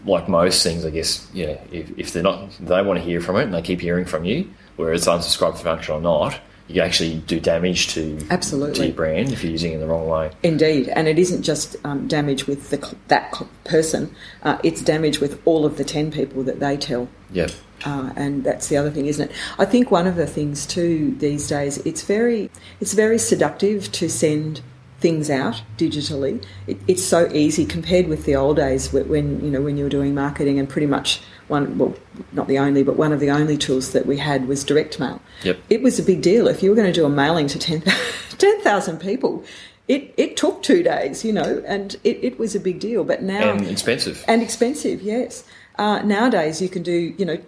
like 0.04 0.28
most 0.28 0.62
things, 0.64 0.84
I 0.84 0.90
guess, 0.90 1.28
yeah, 1.32 1.60
if, 1.70 1.96
if 1.96 2.12
they're 2.12 2.22
not, 2.22 2.50
they 2.58 2.82
want 2.82 2.98
to 2.98 3.04
hear 3.04 3.20
from 3.20 3.36
it 3.36 3.44
and 3.44 3.54
they 3.54 3.62
keep 3.62 3.80
hearing 3.80 4.04
from 4.04 4.24
you, 4.24 4.50
whether 4.76 4.92
it's 4.92 5.06
unsubscribed 5.06 5.58
function 5.58 5.94
or 5.94 6.00
not, 6.00 6.40
you 6.68 6.76
can 6.76 6.84
actually 6.84 7.18
do 7.26 7.38
damage 7.38 7.88
to 7.88 8.18
absolutely 8.30 8.74
to 8.74 8.86
your 8.86 8.94
brand 8.94 9.32
if 9.32 9.42
you're 9.42 9.52
using 9.52 9.72
it 9.72 9.74
in 9.74 9.80
the 9.80 9.86
wrong 9.86 10.08
way. 10.08 10.30
Indeed, 10.42 10.88
and 10.88 11.06
it 11.06 11.18
isn't 11.18 11.42
just 11.42 11.76
um, 11.84 12.08
damage 12.08 12.46
with 12.46 12.70
the, 12.70 12.96
that 13.08 13.34
person; 13.64 14.14
uh, 14.42 14.58
it's 14.62 14.80
damage 14.80 15.20
with 15.20 15.40
all 15.44 15.66
of 15.66 15.76
the 15.76 15.84
ten 15.84 16.10
people 16.10 16.42
that 16.44 16.60
they 16.60 16.76
tell. 16.76 17.08
Yeah. 17.30 17.48
Uh, 17.84 18.12
and 18.16 18.44
that's 18.44 18.68
the 18.68 18.78
other 18.78 18.90
thing, 18.90 19.06
isn't 19.06 19.30
it? 19.30 19.36
I 19.58 19.66
think 19.66 19.90
one 19.90 20.06
of 20.06 20.16
the 20.16 20.26
things 20.26 20.64
too 20.64 21.14
these 21.18 21.48
days 21.48 21.78
it's 21.78 22.02
very 22.02 22.50
it's 22.80 22.94
very 22.94 23.18
seductive 23.18 23.92
to 23.92 24.08
send 24.08 24.62
things 25.04 25.28
out 25.28 25.62
digitally. 25.76 26.42
It, 26.66 26.78
it's 26.88 27.04
so 27.04 27.30
easy 27.30 27.66
compared 27.66 28.08
with 28.08 28.24
the 28.24 28.34
old 28.34 28.56
days 28.56 28.90
when 28.90 29.44
you 29.44 29.50
know 29.50 29.60
when 29.60 29.76
you 29.76 29.84
were 29.84 29.90
doing 29.90 30.14
marketing 30.14 30.58
and 30.58 30.66
pretty 30.66 30.86
much 30.86 31.20
one 31.48 31.76
well 31.76 31.94
not 32.32 32.48
the 32.48 32.58
only 32.58 32.82
but 32.82 32.96
one 32.96 33.12
of 33.12 33.20
the 33.20 33.30
only 33.30 33.58
tools 33.58 33.92
that 33.92 34.06
we 34.06 34.16
had 34.16 34.48
was 34.48 34.64
direct 34.64 34.98
mail. 34.98 35.20
Yep. 35.42 35.58
It 35.68 35.82
was 35.82 35.98
a 35.98 36.02
big 36.02 36.22
deal 36.22 36.48
if 36.48 36.62
you 36.62 36.70
were 36.70 36.76
going 36.76 36.90
to 36.90 37.00
do 37.00 37.04
a 37.04 37.10
mailing 37.10 37.48
to 37.48 37.58
10,000 37.58 38.98
10, 38.98 38.98
people. 39.08 39.44
It, 39.88 40.14
it 40.16 40.38
took 40.38 40.62
two 40.62 40.82
days, 40.82 41.22
you 41.22 41.34
know, 41.34 41.62
and 41.66 41.94
it, 42.02 42.16
it 42.22 42.38
was 42.38 42.54
a 42.54 42.60
big 42.60 42.80
deal. 42.80 43.04
But 43.04 43.22
now 43.22 43.50
and 43.50 43.66
expensive 43.68 44.24
and 44.26 44.40
expensive, 44.40 45.02
yes. 45.02 45.44
Uh, 45.76 46.00
nowadays 46.00 46.62
you 46.62 46.70
can 46.70 46.82
do 46.82 47.14
you 47.18 47.26
know 47.26 47.38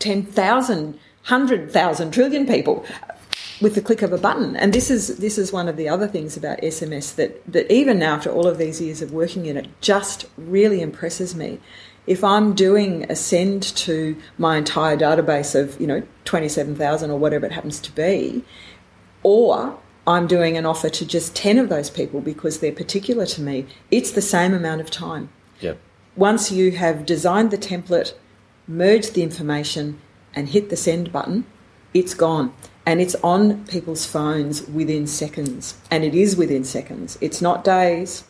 10,000, 0.00 0.84
100,000 0.84 2.10
trillion 2.10 2.46
people 2.46 2.84
with 3.60 3.74
the 3.74 3.82
click 3.82 4.02
of 4.02 4.12
a 4.12 4.18
button. 4.18 4.56
And 4.56 4.72
this 4.72 4.90
is 4.90 5.18
this 5.18 5.38
is 5.38 5.52
one 5.52 5.68
of 5.68 5.76
the 5.76 5.88
other 5.88 6.08
things 6.08 6.36
about 6.36 6.60
SMS 6.60 7.14
that 7.16 7.40
that 7.50 7.70
even 7.72 7.98
now 7.98 8.14
after 8.14 8.30
all 8.30 8.46
of 8.46 8.58
these 8.58 8.80
years 8.80 9.02
of 9.02 9.12
working 9.12 9.46
in 9.46 9.56
it, 9.56 9.68
just 9.80 10.26
really 10.36 10.80
impresses 10.80 11.34
me. 11.34 11.60
If 12.06 12.24
I'm 12.24 12.54
doing 12.54 13.04
a 13.10 13.16
send 13.16 13.62
to 13.62 14.16
my 14.38 14.56
entire 14.56 14.96
database 14.96 15.54
of 15.54 15.80
you 15.80 15.86
know 15.86 16.02
twenty 16.24 16.48
seven 16.48 16.74
thousand 16.74 17.10
or 17.10 17.18
whatever 17.18 17.46
it 17.46 17.52
happens 17.52 17.80
to 17.80 17.92
be, 17.92 18.44
or 19.22 19.78
I'm 20.06 20.26
doing 20.26 20.56
an 20.56 20.66
offer 20.66 20.88
to 20.88 21.06
just 21.06 21.36
ten 21.36 21.58
of 21.58 21.68
those 21.68 21.90
people 21.90 22.20
because 22.20 22.60
they're 22.60 22.72
particular 22.72 23.26
to 23.26 23.42
me, 23.42 23.66
it's 23.90 24.10
the 24.12 24.22
same 24.22 24.54
amount 24.54 24.80
of 24.80 24.90
time. 24.90 25.28
Yep. 25.60 25.78
Once 26.16 26.50
you 26.50 26.72
have 26.72 27.06
designed 27.06 27.50
the 27.50 27.58
template, 27.58 28.14
merged 28.66 29.14
the 29.14 29.22
information, 29.22 30.00
and 30.34 30.48
hit 30.48 30.70
the 30.70 30.76
send 30.76 31.12
button, 31.12 31.44
it's 31.94 32.14
gone 32.14 32.52
and 32.86 33.00
it's 33.00 33.14
on 33.16 33.64
people's 33.66 34.06
phones 34.06 34.66
within 34.68 35.06
seconds. 35.06 35.76
And 35.90 36.04
it 36.04 36.14
is 36.14 36.36
within 36.36 36.64
seconds. 36.64 37.18
It's 37.20 37.40
not 37.40 37.64
days. 37.64 38.24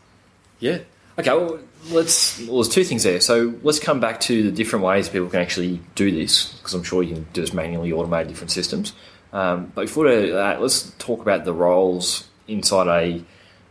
Yeah. 0.59 0.79
Okay. 1.19 1.31
Well, 1.31 1.61
let's. 1.91 2.39
Well, 2.47 2.57
there's 2.57 2.69
two 2.69 2.85
things 2.85 3.03
there. 3.03 3.21
So 3.21 3.55
let's 3.63 3.79
come 3.79 4.01
back 4.01 4.21
to 4.23 4.43
the 4.43 4.51
different 4.51 4.85
ways 4.85 5.09
people 5.09 5.29
can 5.29 5.41
actually 5.41 5.81
do 5.95 6.11
this, 6.11 6.55
because 6.55 6.75
I'm 6.75 6.83
sure 6.83 7.03
you 7.03 7.15
can 7.15 7.27
do 7.33 7.41
this 7.41 7.53
manually, 7.53 7.91
automate 7.91 8.29
different 8.29 8.51
systems. 8.51 8.93
Um, 9.33 9.71
but 9.75 9.83
before 9.83 10.11
that, 10.11 10.61
let's 10.61 10.91
talk 10.99 11.23
about 11.23 11.45
the 11.45 11.53
roles 11.53 12.29
inside 12.49 12.89
a, 12.89 13.25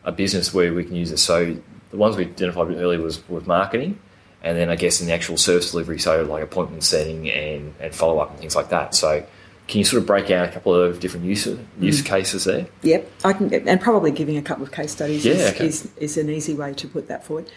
a 0.06 0.12
business 0.12 0.54
where 0.54 0.74
we 0.74 0.86
can 0.86 0.96
use 0.96 1.12
it. 1.12 1.18
So 1.18 1.58
the 1.92 1.98
ones 1.98 2.16
we 2.16 2.26
identified 2.26 2.72
earlier 2.72 3.02
was 3.02 3.28
with 3.28 3.46
marketing, 3.46 4.00
and 4.42 4.58
then 4.58 4.70
I 4.70 4.76
guess 4.76 5.02
in 5.02 5.08
the 5.08 5.14
actual 5.14 5.38
service 5.38 5.72
delivery, 5.72 6.00
so 6.00 6.24
like 6.24 6.44
appointment 6.44 6.84
setting 6.84 7.30
and, 7.30 7.74
and 7.80 7.94
follow 7.94 8.20
up 8.20 8.32
and 8.32 8.40
things 8.40 8.56
like 8.56 8.70
that. 8.70 8.96
So 8.96 9.26
can 9.70 9.78
you 9.78 9.86
sort 9.86 10.02
of 10.02 10.08
break 10.08 10.32
out 10.32 10.50
a 10.50 10.52
couple 10.52 10.74
of 10.74 11.00
different 11.00 11.28
use 11.28 11.46
use 11.80 12.02
mm. 12.02 12.06
cases 12.06 12.46
there? 12.46 12.68
Yep, 12.82 13.12
I 13.24 13.34
can, 13.34 13.54
and 13.68 13.80
probably 13.80 14.10
giving 14.10 14.36
a 14.36 14.42
couple 14.42 14.64
of 14.64 14.72
case 14.72 14.92
studies 14.92 15.24
yeah, 15.24 15.34
is, 15.34 15.52
okay. 15.52 15.68
is, 15.68 15.92
is, 15.98 16.18
an 16.18 16.30
easy 16.30 16.56
way 16.56 16.74
to 16.74 16.88
put 16.88 17.08
that 17.08 17.24
forward. 17.24 17.52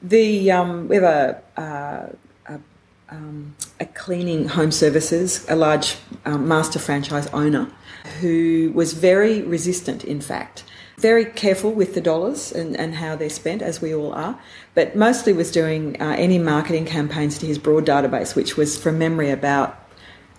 The 0.00 0.52
um, 0.52 0.86
we 0.86 0.94
have 0.94 1.04
a, 1.04 1.60
uh, 1.60 2.54
a, 2.54 2.60
um, 3.10 3.56
a, 3.80 3.86
cleaning 3.86 4.48
home 4.48 4.70
services, 4.70 5.44
a 5.48 5.56
large 5.56 5.96
um, 6.24 6.46
master 6.46 6.78
franchise 6.78 7.26
owner, 7.28 7.72
who 8.20 8.70
was 8.72 8.92
very 8.92 9.42
resistant. 9.42 10.04
In 10.04 10.20
fact, 10.20 10.62
very 10.96 11.24
careful 11.24 11.72
with 11.72 11.94
the 11.94 12.00
dollars 12.00 12.52
and, 12.52 12.76
and 12.76 12.94
how 12.94 13.16
they're 13.16 13.30
spent, 13.30 13.62
as 13.62 13.82
we 13.82 13.92
all 13.92 14.12
are, 14.12 14.38
but 14.74 14.94
mostly 14.94 15.32
was 15.32 15.50
doing 15.50 16.00
uh, 16.00 16.14
any 16.16 16.38
marketing 16.38 16.84
campaigns 16.84 17.36
to 17.38 17.46
his 17.46 17.58
broad 17.58 17.84
database, 17.84 18.36
which 18.36 18.56
was 18.56 18.80
from 18.80 18.96
memory 18.96 19.30
about 19.30 19.85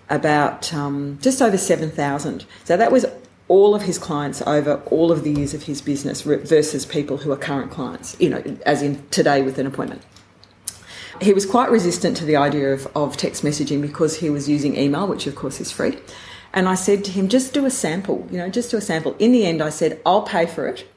about 0.09 0.73
um, 0.73 1.17
just 1.21 1.41
over 1.41 1.57
7,000. 1.57 2.45
So 2.63 2.77
that 2.77 2.91
was 2.91 3.05
all 3.47 3.75
of 3.75 3.83
his 3.83 3.97
clients 3.97 4.41
over 4.41 4.81
all 4.87 5.11
of 5.11 5.23
the 5.23 5.31
years 5.31 5.53
of 5.53 5.63
his 5.63 5.81
business 5.81 6.21
versus 6.21 6.85
people 6.85 7.17
who 7.17 7.31
are 7.31 7.37
current 7.37 7.71
clients, 7.71 8.15
you 8.19 8.29
know, 8.29 8.43
as 8.65 8.81
in 8.81 9.07
today 9.09 9.41
with 9.41 9.57
an 9.57 9.65
appointment. 9.65 10.01
He 11.21 11.33
was 11.33 11.45
quite 11.45 11.71
resistant 11.71 12.17
to 12.17 12.25
the 12.25 12.35
idea 12.35 12.73
of, 12.73 12.87
of 12.95 13.17
text 13.17 13.43
messaging 13.43 13.81
because 13.81 14.17
he 14.17 14.29
was 14.29 14.47
using 14.47 14.75
email, 14.75 15.07
which 15.07 15.27
of 15.27 15.35
course 15.35 15.59
is 15.59 15.71
free. 15.71 15.97
And 16.53 16.67
I 16.67 16.75
said 16.75 17.03
to 17.05 17.11
him, 17.11 17.27
just 17.27 17.53
do 17.53 17.65
a 17.65 17.69
sample, 17.69 18.27
you 18.31 18.37
know, 18.37 18.49
just 18.49 18.71
do 18.71 18.77
a 18.77 18.81
sample. 18.81 19.15
In 19.17 19.31
the 19.31 19.45
end, 19.45 19.61
I 19.61 19.69
said, 19.69 19.99
I'll 20.05 20.21
pay 20.21 20.45
for 20.45 20.67
it, 20.67 20.87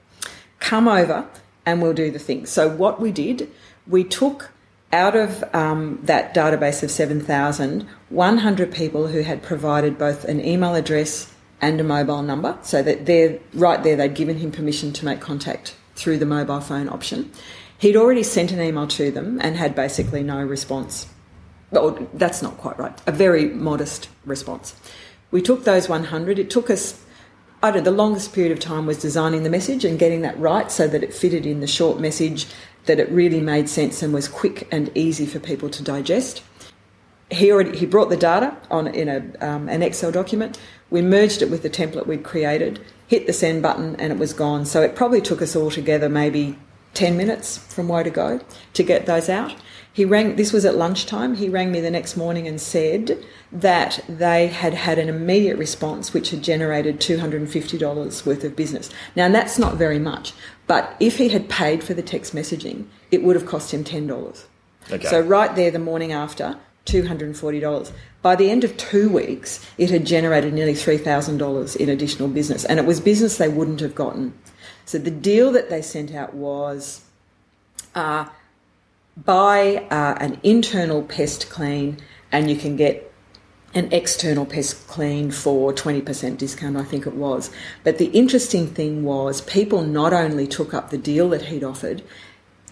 come 0.59 0.89
over 0.89 1.27
and 1.65 1.81
we'll 1.81 1.95
do 1.95 2.11
the 2.11 2.19
thing. 2.19 2.47
So 2.47 2.69
what 2.69 3.01
we 3.01 3.13
did, 3.13 3.51
we 3.87 4.05
took 4.05 4.51
out 4.93 5.15
of 5.15 5.45
um, 5.55 6.01
that 6.03 6.35
database 6.35 6.83
of 6.83 6.91
7,000, 6.91 7.87
100 8.11 8.73
people 8.73 9.09
who 9.09 9.23
had 9.23 9.43
provided 9.43 9.97
both 9.97 10.25
an 10.25 10.45
email 10.45 10.75
address 10.75 11.33
and 11.61 11.81
a 11.81 11.85
mobile 11.85 12.23
number, 12.23 12.59
so 12.63 12.83
that 12.83 13.07
they're 13.07 13.39
right 13.55 13.83
there, 13.83 13.97
they'd 13.97 14.15
given 14.15 14.39
him 14.39 14.51
permission 14.51 14.93
to 14.93 15.05
make 15.05 15.21
contact 15.21 15.77
through 15.95 16.19
the 16.19 16.27
mobile 16.27 16.61
phone 16.61 16.89
option. 16.89 17.31
He'd 17.79 17.97
already 17.97 18.23
sent 18.23 18.53
an 18.53 18.61
email 18.61 18.87
to 18.89 19.11
them 19.11 19.39
and 19.43 19.57
had 19.57 19.75
basically 19.75 20.23
no 20.23 20.43
response. 20.43 21.07
Well, 21.71 22.09
that's 22.15 22.43
not 22.43 22.59
quite 22.59 22.79
right. 22.79 23.01
A 23.07 23.13
very 23.13 23.47
modest 23.47 24.09
response. 24.25 24.75
We 25.31 25.41
took 25.41 25.65
those 25.65 25.89
100. 25.89 26.39
It 26.39 26.51
took 26.51 26.69
us, 26.69 27.01
I 27.63 27.71
don't 27.71 27.85
know, 27.85 27.91
the 27.91 27.97
longest 27.97 28.33
period 28.33 28.53
of 28.53 28.59
time 28.59 28.87
was 28.87 28.99
designing 28.99 29.45
the 29.45 29.51
message 29.51 29.85
and 29.85 29.99
getting 29.99 30.23
that 30.23 30.39
right 30.39 30.71
so 30.71 30.89
that 30.89 31.05
it 31.05 31.15
fitted 31.15 31.47
in 31.47 31.61
the 31.61 31.67
short 31.67 32.01
message 32.01 32.47
that 32.87 32.99
it 32.99 33.11
really 33.11 33.41
made 33.41 33.69
sense 33.69 34.03
and 34.03 34.13
was 34.13 34.27
quick 34.27 34.67
and 34.73 34.91
easy 34.97 35.27
for 35.27 35.39
people 35.39 35.69
to 35.71 35.83
digest. 35.83 36.43
He 37.31 37.53
already 37.53 37.77
he 37.79 37.87
brought 37.87 38.09
the 38.09 38.17
data 38.17 38.57
on 38.71 38.89
in 38.89 39.09
a, 39.09 39.47
um, 39.47 39.69
an 39.69 39.83
Excel 39.83 40.11
document. 40.11 40.59
We 40.91 41.03
merged 41.03 41.43
it 41.43 41.51
with 41.51 41.63
the 41.63 41.71
template 41.71 42.07
we'd 42.07 42.25
created, 42.25 42.81
hit 43.07 43.27
the 43.27 43.33
send 43.33 43.63
button, 43.63 43.95
and 43.97 44.13
it 44.13 44.19
was 44.19 44.33
gone. 44.33 44.67
So 44.67 44.83
it 44.83 44.97
probably 44.97 45.21
took 45.21 45.41
us 45.41 45.55
all 45.55 45.71
together 45.71 46.09
maybe 46.09 46.57
10 46.95 47.17
minutes 47.17 47.59
from 47.59 47.89
where 47.89 48.03
to 48.03 48.11
go 48.11 48.41
to 48.75 48.83
get 48.83 49.07
those 49.07 49.29
out. 49.29 49.55
He 49.93 50.05
rang, 50.05 50.37
this 50.37 50.53
was 50.53 50.65
at 50.65 50.77
lunchtime. 50.77 51.35
He 51.35 51.49
rang 51.49 51.73
me 51.73 51.81
the 51.81 51.91
next 51.91 52.17
morning 52.17 52.47
and 52.47 52.61
said 52.61 53.25
that 53.51 54.01
they 54.09 54.47
had 54.47 54.73
had 54.73 54.99
an 54.99 55.09
immediate 55.09 55.59
response 55.59 56.15
which 56.15 56.31
had 56.31 56.43
generated 56.43 57.01
$250 57.01 58.27
worth 58.27 58.45
of 58.45 58.57
business. 58.57 58.91
Now, 59.17 59.29
that's 59.29 59.59
not 59.59 59.77
very 59.77 59.99
much, 59.99 60.33
but 60.67 60.97
if 61.01 61.19
he 61.19 61.31
had 61.31 61.49
paid 61.49 61.83
for 61.83 61.95
the 61.95 62.03
text 62.03 62.35
messaging, 62.35 62.87
it 63.11 63.23
would 63.23 63.35
have 63.35 63.47
cost 63.47 63.73
him 63.73 63.83
$10. 63.83 64.45
Okay. 64.91 65.07
So, 65.07 65.21
right 65.21 65.55
there, 65.57 65.71
the 65.71 65.79
morning 65.81 66.13
after, 66.13 66.57
$240. 66.91 67.93
By 68.23 68.37
the 68.37 68.51
end 68.51 68.65
of 68.65 68.77
two 68.77 69.09
weeks, 69.09 69.67
it 69.79 69.91
had 69.91 70.05
generated 70.05 70.53
nearly 70.53 70.75
$3,000 70.75 71.77
in 71.77 71.89
additional 71.89 72.29
business, 72.29 72.65
and 72.65 72.79
it 72.79 72.85
was 72.85 73.01
business 73.01 73.39
they 73.39 73.49
wouldn't 73.49 73.81
have 73.81 73.95
gotten. 73.95 74.35
So, 74.85 74.99
the 74.99 75.11
deal 75.11 75.53
that 75.53 75.71
they 75.71 75.83
sent 75.83 76.15
out 76.15 76.35
was. 76.35 77.03
Uh, 77.95 78.27
buy 79.25 79.87
uh, 79.91 80.17
an 80.21 80.39
internal 80.43 81.03
pest 81.03 81.51
clean 81.51 81.99
and 82.33 82.51
you 82.51 82.57
can 82.57 82.77
get 82.77 83.13
an 83.75 83.89
external 83.93 84.45
pest 84.45 84.89
clean 84.89 85.31
for 85.31 85.73
20% 85.73 86.37
discount, 86.37 86.77
I 86.77 86.83
think 86.83 87.07
it 87.07 87.15
was. 87.15 87.51
But 87.85 87.99
the 87.99 88.07
interesting 88.07 88.67
thing 88.67 89.05
was 89.05 89.41
people 89.43 89.83
not 89.83 90.13
only 90.13 90.47
took 90.47 90.75
up 90.75 90.91
the 90.91 90.99
deal 90.99 91.29
that 91.31 91.43
he'd 91.43 91.63
offered, 91.63 92.03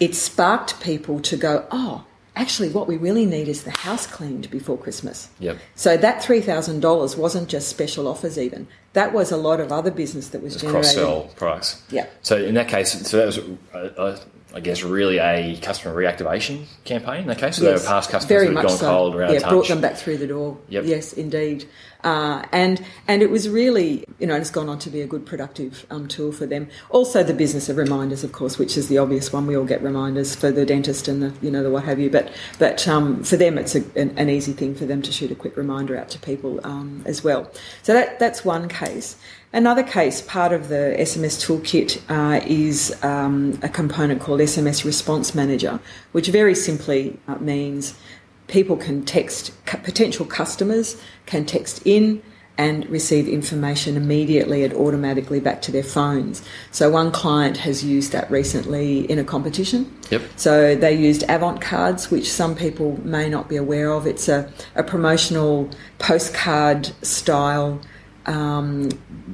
it 0.01 0.15
sparked 0.15 0.81
people 0.81 1.21
to 1.21 1.37
go, 1.37 1.67
oh, 1.71 2.05
actually, 2.39 2.71
what 2.71 2.87
we 2.87 2.97
really 2.97 3.27
need 3.27 3.49
is 3.49 3.65
the 3.65 3.71
house 3.71 4.07
cleaned 4.07 4.51
before 4.51 4.79
Christmas. 4.79 5.29
Yep. 5.41 5.59
So 5.75 5.97
that 5.97 6.23
$3,000 6.23 7.19
wasn't 7.19 7.49
just 7.49 7.69
special 7.69 8.09
offers, 8.09 8.39
even. 8.39 8.67
That 8.95 9.13
was 9.13 9.31
a 9.31 9.37
lot 9.37 9.61
of 9.61 9.73
other 9.73 9.91
business 9.91 10.29
that 10.29 10.43
was 10.43 10.57
generated. 10.57 10.83
Cross 10.83 10.95
sell 10.95 11.23
price. 11.37 11.83
Yeah. 11.91 12.07
So 12.23 12.37
in 12.37 12.55
that 12.55 12.69
case, 12.69 12.93
so 13.07 13.17
that 13.19 13.27
was 13.27 13.39
uh, 13.39 13.79
uh, 14.01 14.19
I 14.55 14.61
guess, 14.61 14.83
really 14.83 15.19
a 15.19 15.59
customer 15.61 15.95
reactivation 15.95 16.65
campaign 16.85 17.23
in 17.23 17.27
that 17.27 17.39
case. 17.39 17.57
So 17.57 17.65
yes, 17.65 17.83
they 17.83 17.85
were 17.85 17.95
past 17.95 18.11
customers 18.11 18.49
who'd 18.49 18.55
gone 18.55 18.69
so. 18.71 18.89
cold 18.89 19.15
around 19.15 19.35
yeah, 19.35 19.41
touch. 19.41 19.51
brought 19.51 19.69
them 19.69 19.81
back 19.83 19.97
through 19.97 20.17
the 20.17 20.27
door. 20.27 20.57
Yep. 20.71 20.85
Yes, 20.87 21.13
indeed. 21.13 21.69
Uh, 22.05 22.45
and 22.53 22.85
and 23.09 23.23
it 23.23 23.31
was 23.31 23.49
really, 23.49 24.05
you 24.19 24.27
know, 24.27 24.37
it's 24.37 24.51
gone 24.51 24.69
on 24.69 24.79
to 24.79 24.91
be 24.91 25.01
a 25.01 25.07
good 25.07 25.27
productive 25.27 25.85
um, 25.91 26.07
tool 26.07 26.31
for 26.31 26.47
them. 26.47 26.69
Also, 26.91 27.23
the 27.23 27.35
business 27.35 27.69
of 27.69 27.77
reminders, 27.77 28.23
of 28.23 28.33
course, 28.33 28.59
which 28.59 28.77
is 28.77 28.89
the 28.89 28.99
obvious 28.99 29.33
one. 29.33 29.47
We 29.47 29.57
all 29.57 29.65
get 29.65 29.83
reminders 29.83 30.35
for 30.35 30.53
the 30.53 30.65
dentist 30.65 31.09
and 31.09 31.23
the, 31.23 31.35
you 31.45 31.51
know, 31.51 31.63
the 31.63 31.71
what 31.71 31.85
have 31.85 31.99
you. 31.99 32.09
But 32.09 32.33
but 32.59 32.87
um, 32.87 33.25
for 33.25 33.37
them, 33.37 33.59
it's 33.59 33.75
a, 33.75 33.83
an, 33.97 34.17
an, 34.17 34.31
easy 34.31 34.53
thing 34.53 34.75
for 34.75 34.87
them 34.87 35.03
to 35.03 35.11
shoot 35.11 35.31
a 35.31 35.35
quick 35.35 35.57
reminder 35.57 35.99
out 35.99 36.09
to 36.11 36.19
people 36.21 36.61
um, 36.65 37.03
as 37.05 37.25
well. 37.25 37.51
So 37.83 37.93
that 37.95 38.19
that's 38.19 38.45
one 38.45 38.69
case. 38.69 39.17
Another 39.51 39.83
case, 39.83 40.21
part 40.21 40.53
of 40.53 40.69
the 40.69 40.95
SMS 40.99 41.41
toolkit, 41.41 42.03
uh, 42.11 42.45
is 42.47 42.95
um, 43.03 43.59
a 43.63 43.69
component 43.69 44.21
called 44.21 44.41
SMS 44.41 44.85
Response 44.85 45.35
Manager, 45.35 45.81
which 46.13 46.29
very 46.29 46.55
simply 46.55 47.19
uh, 47.27 47.37
means 47.37 47.95
people 48.49 48.77
can 48.77 49.05
text, 49.05 49.53
potential 49.65 50.27
customers 50.27 51.01
can 51.27 51.47
text 51.47 51.81
in 51.85 52.23
and 52.59 52.91
receive 52.91 53.29
information 53.29 53.97
immediately 53.97 54.65
and 54.65 54.75
automatically 54.75 55.39
back 55.39 55.63
to 55.63 55.71
their 55.71 55.85
phones. 55.85 56.43
So 56.73 56.91
one 56.91 57.13
client 57.13 57.57
has 57.59 57.85
used 57.85 58.11
that 58.11 58.29
recently 58.33 59.09
in 59.09 59.21
a 59.21 59.25
competition. 59.25 59.97
Yep. 60.11 60.23
So 60.35 60.75
they 60.75 60.93
used 60.93 61.23
Avant 61.29 61.61
cards, 61.61 62.11
which 62.11 62.31
some 62.31 62.57
people 62.57 62.99
may 63.05 63.29
not 63.29 63.49
be 63.49 63.55
aware 63.55 63.93
of. 63.93 64.09
It's 64.09 64.29
a, 64.29 64.53
a 64.75 64.83
promotional 64.83 65.71
postcard 66.01 66.87
style 67.03 67.81
um, 68.27 68.91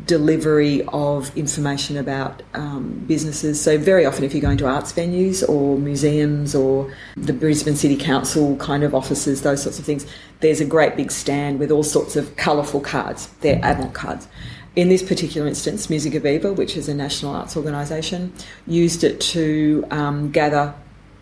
delivery 0.07 0.83
of 0.89 1.37
information 1.37 1.97
about 1.97 2.43
um, 2.55 3.05
businesses. 3.07 3.61
So, 3.61 3.79
very 3.79 4.05
often, 4.05 4.25
if 4.25 4.35
you're 4.35 4.43
going 4.43 4.59
to 4.59 4.67
arts 4.67 4.93
venues 4.93 5.47
or 5.49 5.79
museums 5.79 6.55
or 6.55 6.93
the 7.17 7.33
Brisbane 7.33 7.77
City 7.77 7.97
Council 7.97 8.57
kind 8.57 8.83
of 8.83 8.95
offices, 8.95 9.43
those 9.43 9.63
sorts 9.63 9.79
of 9.79 9.85
things, 9.85 10.07
there's 10.41 10.61
a 10.61 10.65
great 10.65 10.97
big 10.97 11.11
stand 11.11 11.59
with 11.59 11.71
all 11.71 11.83
sorts 11.83 12.17
of 12.17 12.37
colourful 12.37 12.81
cards. 12.81 13.29
They're 13.41 13.61
avant 13.63 13.95
cards. 13.95 14.29
In 14.77 14.89
this 14.89 15.03
particular 15.03 15.47
instance, 15.47 15.89
Musica 15.89 16.19
Viva, 16.19 16.53
which 16.53 16.77
is 16.77 16.89
a 16.89 16.95
national 16.95 17.33
arts 17.33 17.57
organisation, 17.57 18.33
used 18.67 19.05
it 19.05 19.21
to 19.21 19.85
um, 19.93 20.33
gather 20.33 20.75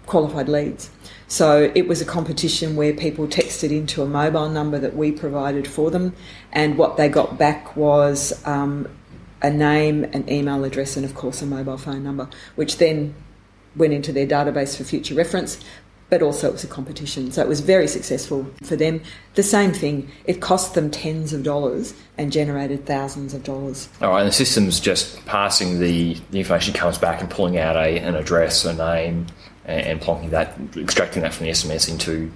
qualified 0.07 0.49
leads. 0.49 0.91
So 1.29 1.73
it 1.75 1.89
was 1.89 2.03
a 2.03 2.05
competition 2.05 2.77
where 2.77 2.93
people 2.93 3.27
texted 3.27 3.71
into 3.71 4.03
a 4.03 4.07
mobile 4.07 4.51
number 4.51 4.79
that 4.79 4.95
we 4.97 5.13
provided 5.13 5.67
for 5.67 5.91
them, 5.91 6.15
and 6.53 6.77
what 6.77 6.97
they 6.97 7.09
got 7.09 7.39
back 7.39 7.75
was 7.77 8.47
um, 8.47 8.89
a 9.41 9.51
name, 9.51 10.05
an 10.05 10.31
email 10.31 10.65
address, 10.65 10.97
and 10.97 11.05
of 11.05 11.15
course 11.15 11.41
a 11.41 11.47
mobile 11.47 11.79
phone 11.79 12.05
number, 12.05 12.29
which 12.57 12.77
then 12.79 13.15
went 13.77 13.93
into 13.93 14.13
their 14.13 14.27
database 14.27 14.77
for 14.77 14.85
future 14.85 15.15
reference. 15.15 15.59
But 16.11 16.21
also, 16.21 16.49
it 16.49 16.53
was 16.53 16.65
a 16.65 16.67
competition, 16.67 17.33
so 17.33 17.41
it 17.41 17.49
was 17.49 17.61
very 17.61 17.89
successful 17.89 18.47
for 18.65 18.77
them. 18.77 19.01
The 19.33 19.43
same 19.43 19.73
thing, 19.73 20.11
it 20.27 20.43
cost 20.43 20.75
them 20.75 20.91
tens 20.91 21.33
of 21.33 21.43
dollars 21.43 21.95
and 22.19 22.31
generated 22.31 22.85
thousands 22.85 23.33
of 23.33 23.45
dollars. 23.45 23.89
All 24.03 24.11
right, 24.11 24.21
and 24.21 24.29
the 24.29 24.33
system's 24.35 24.79
just 24.79 25.25
passing 25.25 25.81
the, 25.81 26.21
the 26.31 26.41
information 26.41 26.75
comes 26.75 26.99
back 26.99 27.23
and 27.23 27.31
pulling 27.31 27.57
out 27.57 27.77
a, 27.77 27.99
an 27.99 28.15
address, 28.15 28.67
a 28.67 28.75
name, 28.75 29.27
and, 29.65 29.87
and 29.87 30.01
plonking 30.01 30.31
that, 30.31 30.57
extracting 30.77 31.23
that 31.23 31.35
from 31.35 31.47
the 31.47 31.53
SMS 31.53 31.89
into 31.89 32.31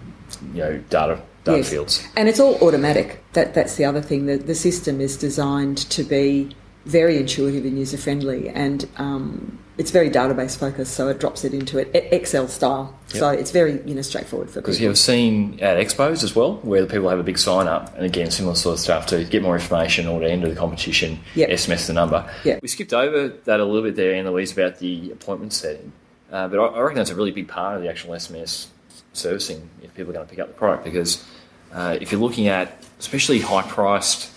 you 0.52 0.60
know 0.60 0.78
data 0.90 1.20
data 1.44 1.58
yes. 1.58 1.70
fields. 1.70 2.04
And 2.16 2.28
it's 2.28 2.40
all 2.40 2.56
automatic. 2.62 3.22
That 3.32 3.54
that's 3.54 3.76
the 3.76 3.84
other 3.84 4.02
thing. 4.02 4.26
The 4.26 4.36
the 4.36 4.54
system 4.54 5.00
is 5.00 5.16
designed 5.16 5.78
to 5.90 6.02
be 6.02 6.54
very 6.84 7.16
intuitive 7.18 7.64
and 7.64 7.78
user 7.78 7.96
friendly, 7.96 8.48
and 8.48 8.88
um, 8.96 9.58
it's 9.76 9.90
very 9.90 10.08
database 10.08 10.56
focused, 10.56 10.94
so 10.94 11.08
it 11.08 11.18
drops 11.18 11.44
it 11.44 11.52
into 11.52 11.78
it 11.78 12.12
Excel 12.12 12.48
style. 12.48 12.96
Yep. 13.08 13.18
So 13.18 13.28
it's 13.30 13.50
very 13.50 13.82
you 13.84 13.94
know 13.94 14.02
straightforward 14.02 14.50
for 14.50 14.60
Because 14.60 14.80
you've 14.80 14.98
seen 14.98 15.58
at 15.60 15.76
expos 15.78 16.22
as 16.22 16.34
well, 16.34 16.56
where 16.62 16.80
the 16.80 16.86
people 16.86 17.08
have 17.08 17.18
a 17.18 17.24
big 17.24 17.38
sign 17.38 17.66
up, 17.66 17.94
and 17.96 18.04
again 18.04 18.30
similar 18.30 18.54
sort 18.54 18.74
of 18.74 18.80
stuff 18.80 19.06
to 19.06 19.24
get 19.24 19.42
more 19.42 19.54
information 19.54 20.06
or 20.06 20.20
to 20.20 20.30
enter 20.30 20.48
the 20.48 20.56
competition. 20.56 21.18
Yep. 21.34 21.50
SMS 21.50 21.86
the 21.86 21.92
number. 21.92 22.30
Yep. 22.44 22.62
We 22.62 22.68
skipped 22.68 22.92
over 22.92 23.28
that 23.28 23.60
a 23.60 23.64
little 23.64 23.82
bit 23.82 23.96
there, 23.96 24.14
Anne 24.14 24.26
Louise, 24.26 24.52
about 24.52 24.78
the 24.78 25.10
appointment 25.10 25.52
setting, 25.52 25.92
uh, 26.32 26.48
but 26.48 26.58
I, 26.58 26.66
I 26.66 26.80
reckon 26.80 26.96
that's 26.96 27.10
a 27.10 27.14
really 27.14 27.30
big 27.30 27.48
part 27.48 27.76
of 27.76 27.82
the 27.82 27.88
actual 27.88 28.12
SMS 28.12 28.68
servicing 29.12 29.68
if 29.82 29.94
people 29.94 30.10
are 30.10 30.14
going 30.14 30.26
to 30.26 30.30
pick 30.30 30.38
up 30.38 30.48
the 30.48 30.54
product 30.54 30.84
because 30.84 31.24
uh, 31.72 31.96
if 32.00 32.12
you're 32.12 32.20
looking 32.20 32.48
at 32.48 32.84
especially 32.98 33.40
high 33.40 33.62
priced 33.62 34.32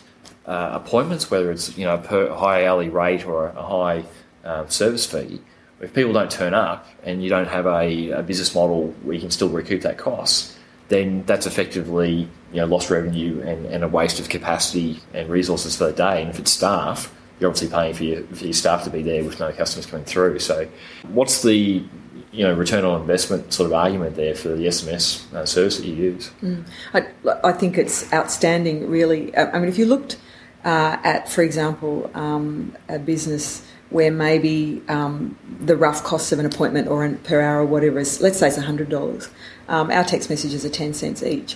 uh, 0.46 0.72
appointments, 0.74 1.30
whether 1.30 1.52
it's 1.52 1.78
you 1.78 1.86
know 1.86 1.96
a 1.96 2.36
high 2.36 2.66
hourly 2.66 2.90
rate 2.90 3.26
or 3.26 3.48
a 3.48 3.64
high 3.64 4.04
um, 4.44 4.70
service 4.70 5.06
fee, 5.06 5.42
if 5.80 5.94
people 5.94 6.12
don't 6.12 6.32
turn 6.32 6.54
up 6.54 6.88
and 7.04 7.24
you 7.24 7.30
don't 7.30 7.48
have 7.48 7.66
a, 7.66 8.12
a, 8.12 8.24
business 8.24 8.54
model 8.54 8.88
where 9.04 9.14
you 9.14 9.22
can 9.22 9.32
still 9.32 9.50
recoup 9.50 9.82
that 9.82 9.98
cost, 9.98 10.58
then 10.90 11.24
that's 11.26 11.46
effectively 11.46 12.28
you 12.52 12.60
know 12.60 12.66
lost 12.66 12.90
revenue 12.90 13.42
and, 13.42 13.66
and 13.68 13.84
a 13.84 13.88
waste 13.88 14.20
of 14.20 14.30
capacity 14.30 15.00
and 15.14 15.30
resources 15.30 15.78
for 15.78 15.86
the 15.86 15.94
day. 15.94 16.22
And 16.22 16.30
if 16.30 16.40
it's 16.40 16.52
staff, 16.52 17.14
you're 17.40 17.50
obviously 17.50 17.76
paying 17.76 17.94
for 17.94 18.04
your, 18.04 18.24
for 18.24 18.44
your 18.44 18.54
staff 18.54 18.84
to 18.84 18.90
be 18.90 19.02
there 19.02 19.24
with 19.24 19.40
no 19.40 19.52
customers 19.52 19.86
coming 19.86 20.06
through. 20.06 20.40
So, 20.40 20.68
what's 21.08 21.42
the 21.42 21.84
you 22.32 22.46
know 22.46 22.54
return 22.54 22.86
on 22.86 23.02
investment 23.02 23.54
sort 23.54 23.68
of 23.68 23.74
argument 23.74 24.16
there 24.16 24.36
for 24.36 24.50
the 24.50 24.66
SMS 24.66 25.32
uh, 25.34 25.46
service 25.46 25.78
that 25.78 25.86
you 25.86 25.96
use? 25.96 26.32
Mm. 26.42 26.66
I, 26.94 27.08
I, 27.44 27.52
think 27.54 27.78
it's 27.78 28.12
outstanding. 28.14 28.90
Really, 28.90 29.36
I 29.36 29.58
mean, 29.60 29.70
if 29.70 29.78
you 29.78 29.86
looked 29.86 30.18
uh, 30.66 30.98
at, 31.04 31.30
for 31.30 31.42
example, 31.42 32.12
um, 32.14 32.76
a 32.88 33.00
business 33.00 33.66
where 33.90 34.12
maybe 34.12 34.84
um, 34.88 35.36
the 35.60 35.76
rough 35.76 36.04
cost 36.04 36.32
of 36.32 36.40
an 36.40 36.46
appointment 36.46 36.88
or 36.88 37.04
an, 37.04 37.18
per 37.20 37.42
hour 37.42 37.62
or 37.62 37.66
whatever 37.66 38.00
is, 38.00 38.22
let's 38.22 38.38
say 38.38 38.48
it's 38.48 38.58
$100. 38.58 39.30
Um, 39.68 39.90
our 39.90 40.04
text 40.04 40.30
messages 40.30 40.64
are 40.64 40.70
10 40.70 40.94
cents 40.94 41.24
each. 41.24 41.56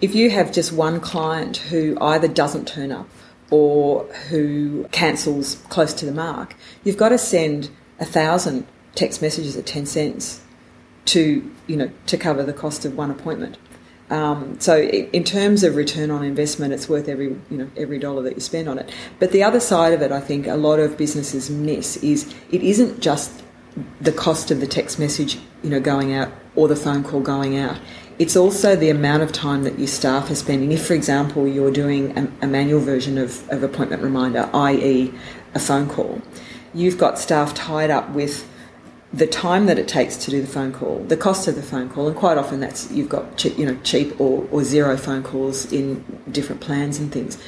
If 0.00 0.14
you 0.14 0.30
have 0.30 0.52
just 0.52 0.72
one 0.72 1.00
client 1.00 1.58
who 1.58 1.98
either 2.00 2.28
doesn't 2.28 2.66
turn 2.66 2.90
up 2.90 3.08
or 3.54 4.02
who 4.30 4.84
cancels 4.90 5.62
close 5.68 5.94
to 5.94 6.04
the 6.04 6.10
mark, 6.10 6.56
you've 6.82 6.96
got 6.96 7.10
to 7.10 7.18
send 7.18 7.70
a 8.00 8.04
thousand 8.04 8.66
text 8.96 9.22
messages 9.22 9.56
at 9.56 9.64
10 9.64 9.86
cents 9.86 10.42
to, 11.04 11.48
you 11.68 11.76
know, 11.76 11.88
to 12.06 12.16
cover 12.16 12.42
the 12.42 12.52
cost 12.52 12.84
of 12.84 12.96
one 12.96 13.12
appointment. 13.12 13.56
Um, 14.10 14.58
so 14.58 14.80
in 14.80 15.22
terms 15.22 15.62
of 15.62 15.76
return 15.76 16.10
on 16.10 16.24
investment, 16.24 16.72
it's 16.72 16.88
worth 16.88 17.08
every 17.08 17.28
you 17.48 17.56
know 17.56 17.70
every 17.76 18.00
dollar 18.00 18.22
that 18.22 18.34
you 18.34 18.40
spend 18.40 18.68
on 18.68 18.78
it. 18.78 18.92
But 19.20 19.30
the 19.30 19.44
other 19.44 19.60
side 19.60 19.92
of 19.92 20.02
it, 20.02 20.10
I 20.10 20.20
think, 20.20 20.48
a 20.48 20.56
lot 20.56 20.80
of 20.80 20.98
businesses 20.98 21.48
miss 21.48 21.96
is 21.98 22.34
it 22.50 22.62
isn't 22.62 23.00
just 23.00 23.44
the 24.00 24.12
cost 24.12 24.50
of 24.50 24.60
the 24.60 24.66
text 24.66 24.98
message 24.98 25.38
you 25.62 25.70
know 25.70 25.80
going 25.80 26.12
out 26.12 26.30
or 26.54 26.68
the 26.68 26.76
phone 26.76 27.04
call 27.04 27.20
going 27.20 27.56
out. 27.56 27.78
It's 28.18 28.36
also 28.36 28.76
the 28.76 28.90
amount 28.90 29.22
of 29.22 29.32
time 29.32 29.64
that 29.64 29.78
your 29.78 29.88
staff 29.88 30.30
are 30.30 30.34
spending. 30.34 30.70
If, 30.70 30.86
for 30.86 30.94
example, 30.94 31.48
you're 31.48 31.72
doing 31.72 32.16
a, 32.16 32.30
a 32.42 32.46
manual 32.46 32.80
version 32.80 33.18
of, 33.18 33.48
of 33.50 33.62
appointment 33.62 34.02
reminder, 34.02 34.48
i.e., 34.54 35.12
a 35.54 35.58
phone 35.58 35.88
call, 35.88 36.22
you've 36.72 36.98
got 36.98 37.18
staff 37.18 37.54
tied 37.54 37.90
up 37.90 38.10
with 38.10 38.48
the 39.12 39.26
time 39.26 39.66
that 39.66 39.78
it 39.78 39.86
takes 39.86 40.16
to 40.16 40.30
do 40.30 40.40
the 40.40 40.46
phone 40.46 40.72
call, 40.72 40.98
the 41.04 41.16
cost 41.16 41.46
of 41.46 41.54
the 41.54 41.62
phone 41.62 41.88
call, 41.88 42.08
and 42.08 42.16
quite 42.16 42.36
often 42.36 42.58
that's 42.58 42.90
you've 42.90 43.08
got 43.08 43.36
cheap, 43.36 43.56
you 43.56 43.64
know 43.64 43.78
cheap 43.84 44.20
or, 44.20 44.46
or 44.50 44.64
zero 44.64 44.96
phone 44.96 45.22
calls 45.22 45.72
in 45.72 46.04
different 46.30 46.60
plans 46.60 46.98
and 46.98 47.12
things. 47.12 47.38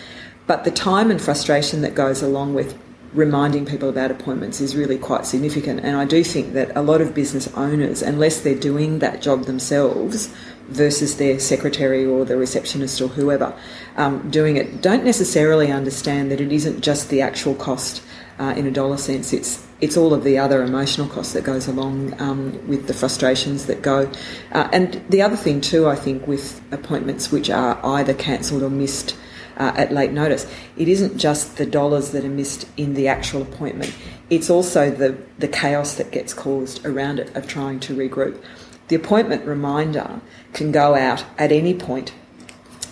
But 0.46 0.62
the 0.62 0.70
time 0.70 1.11
and 1.11 1.20
frustration 1.20 1.82
that 1.82 1.96
goes 1.96 2.23
along 2.23 2.54
with 2.54 2.78
reminding 3.16 3.64
people 3.64 3.88
about 3.88 4.11
appointments 4.11 4.61
is 4.61 4.76
really 4.76 4.99
quite 4.99 5.26
significant. 5.26 5.80
And 5.80 5.96
I 5.96 6.04
do 6.04 6.23
think 6.23 6.52
that 6.52 6.70
a 6.76 6.82
lot 6.82 7.00
of 7.00 7.14
business 7.14 7.49
owners, 7.54 8.02
unless 8.02 8.40
they're 8.40 8.54
doing 8.54 8.99
that 9.00 9.23
job 9.23 9.44
themselves 9.44 10.32
versus 10.68 11.16
their 11.16 11.38
secretary 11.38 12.04
or 12.04 12.25
the 12.25 12.37
receptionist 12.37 13.00
or 13.00 13.08
whoever 13.08 13.58
um, 13.96 14.30
doing 14.30 14.56
it, 14.56 14.82
don't 14.82 15.04
necessarily 15.04 15.73
understand 15.73 16.30
that 16.30 16.40
it 16.40 16.52
isn't 16.52 16.82
just 16.82 17.08
the 17.08 17.23
actual 17.23 17.54
cost 17.54 18.02
uh, 18.38 18.54
in 18.56 18.66
a 18.66 18.70
dollar 18.70 18.99
sense. 18.99 19.32
It's 19.32 19.66
it's 19.78 19.96
all 19.96 20.14
of 20.14 20.25
the 20.25 20.38
other 20.38 20.62
emotional 20.62 21.06
costs 21.06 21.35
that 21.35 21.44
goes 21.44 21.68
along 21.68 22.18
um, 22.18 22.66
with 22.66 22.87
the 22.87 22.94
frustrations 22.94 23.66
that 23.66 23.82
go. 23.82 24.11
Uh, 24.52 24.68
and 24.73 25.04
the 25.11 25.20
other 25.20 25.37
thing 25.37 25.61
too, 25.61 25.87
I 25.87 25.96
think, 25.96 26.26
with 26.26 26.62
appointments 26.73 27.30
which 27.30 27.50
are 27.50 27.78
either 27.85 28.14
cancelled 28.14 28.62
or 28.62 28.70
missed 28.70 29.16
uh, 29.57 29.73
at 29.77 29.92
late 29.92 30.12
notice, 30.12 30.47
it 30.77 30.88
isn't 30.88 31.19
just 31.19 31.57
the 31.57 31.66
dollars 31.66 32.11
that 32.11 32.25
are 32.25 32.29
missed 32.29 32.69
in 32.77 32.95
the 32.95 33.09
actual 33.09 33.42
appointment. 33.42 33.95
It's 34.31 34.51
also 34.51 34.90
the 34.90 35.19
the 35.38 35.49
chaos 35.49 35.95
that 35.95 36.11
gets 36.11 36.35
caused 36.35 36.85
around 36.85 37.19
it 37.21 37.35
of 37.37 37.47
trying 37.47 37.81
to 37.81 37.97
regroup. 37.97 38.42
The 38.88 38.97
appointment 38.97 39.45
reminder 39.47 40.21
can 40.53 40.73
go 40.73 40.95
out 40.95 41.25
at 41.38 41.53
any 41.53 41.75
point 41.75 42.12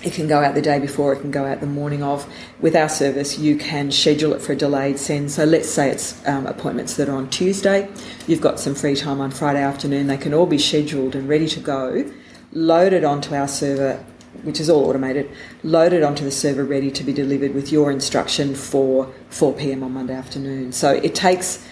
it 0.05 0.13
can 0.13 0.29
go 0.29 0.43
out 0.43 0.55
the 0.55 0.63
day 0.63 0.79
before, 0.79 1.15
it 1.15 1.21
can 1.21 1.31
go 1.31 1.47
out 1.47 1.61
the 1.61 1.67
morning 1.67 2.03
of. 2.03 2.31
With 2.61 2.77
our 2.77 2.91
service, 2.91 3.39
you 3.39 3.57
can 3.57 3.91
schedule 3.91 4.35
it 4.35 4.43
for 4.43 4.53
a 4.53 4.57
delayed 4.57 4.99
send. 4.99 5.31
So 5.31 5.45
let's 5.45 5.71
say 5.71 5.91
it's 5.91 6.27
um, 6.29 6.47
appointments 6.47 6.97
that 6.97 7.09
are 7.09 7.17
on 7.17 7.31
Tuesday, 7.31 7.91
you've 8.27 8.43
got 8.43 8.61
some 8.61 8.75
free 8.75 8.97
time 8.97 9.21
on 9.21 9.31
Friday 9.31 9.63
afternoon, 9.63 10.07
they 10.07 10.19
can 10.19 10.35
all 10.35 10.47
be 10.47 10.59
scheduled 10.59 11.15
and 11.15 11.27
ready 11.29 11.49
to 11.49 11.61
go, 11.61 12.11
loaded 12.53 13.03
onto 13.03 13.35
our 13.35 13.49
server, 13.49 14.05
which 14.43 14.61
is 14.61 14.69
all 14.69 14.87
automated, 14.87 15.31
loaded 15.63 16.03
onto 16.03 16.25
the 16.25 16.31
server 16.31 16.65
ready 16.65 16.91
to 16.91 17.05
be 17.05 17.13
delivered 17.13 17.55
with 17.55 17.71
your 17.71 17.91
instruction 17.91 18.55
for 18.55 19.13
4 19.31 19.53
pm 19.55 19.83
on 19.83 19.93
Monday 19.93 20.15
afternoon. 20.15 20.73
So 20.73 20.91
it 20.91 21.15
takes, 21.15 21.67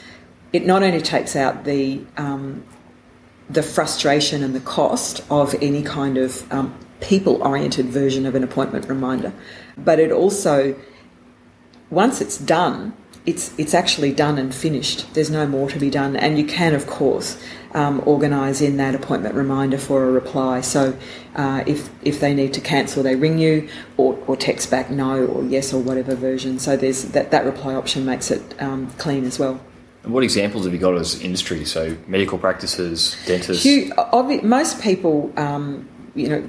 it 0.53 0.65
not 0.65 0.83
only 0.83 1.01
takes 1.01 1.37
out 1.37 1.65
the 1.65 2.05
um, 2.17 2.65
the 3.51 3.63
frustration 3.63 4.43
and 4.43 4.55
the 4.55 4.61
cost 4.61 5.23
of 5.31 5.55
any 5.61 5.83
kind 5.83 6.17
of 6.17 6.51
um, 6.53 6.75
people 7.01 7.43
oriented 7.43 7.87
version 7.87 8.25
of 8.25 8.35
an 8.35 8.43
appointment 8.43 8.89
reminder. 8.89 9.33
But 9.77 9.99
it 9.99 10.11
also, 10.11 10.75
once 11.91 12.21
it's 12.21 12.39
done, 12.39 12.95
it's, 13.25 13.57
it's 13.59 13.75
actually 13.75 14.13
done 14.13 14.39
and 14.39 14.55
finished. 14.55 15.13
There's 15.15 15.31
no 15.31 15.47
more 15.47 15.71
to 15.71 15.79
be 15.79 15.91
done. 15.91 16.17
And 16.17 16.39
you 16.39 16.45
can, 16.45 16.75
of 16.75 16.87
course, 16.87 17.43
um, 17.73 18.03
organise 18.05 18.61
in 18.61 18.77
that 18.79 18.95
appointment 18.95 19.35
reminder 19.35 19.79
for 19.79 20.05
a 20.05 20.11
reply. 20.11 20.61
So 20.61 20.97
uh, 21.37 21.63
if, 21.67 21.89
if 22.03 22.21
they 22.21 22.35
need 22.35 22.53
to 22.55 22.61
cancel, 22.61 23.03
they 23.03 23.15
ring 23.15 23.39
you 23.39 23.69
or, 23.97 24.19
or 24.27 24.37
text 24.37 24.71
back 24.71 24.91
no 24.91 25.25
or 25.27 25.45
yes 25.45 25.73
or 25.73 25.81
whatever 25.81 26.15
version. 26.15 26.59
So 26.59 26.77
there's 26.77 27.05
that, 27.13 27.31
that 27.31 27.45
reply 27.45 27.75
option 27.75 28.05
makes 28.05 28.31
it 28.31 28.61
um, 28.61 28.91
clean 28.99 29.25
as 29.25 29.39
well. 29.39 29.61
And 30.03 30.13
what 30.13 30.25
examples 30.25 30.65
have 30.65 30.73
you 30.73 30.81
got 30.81 30.97
as 30.97 31.21
industry? 31.21 31.65
So 31.65 31.97
medical 32.09 32.37
practices, 32.37 33.17
dentists. 33.25 33.63
Hugh, 33.63 33.93
most 34.43 34.83
people 34.83 35.33
um, 35.37 35.89
you 36.15 36.29
know, 36.29 36.49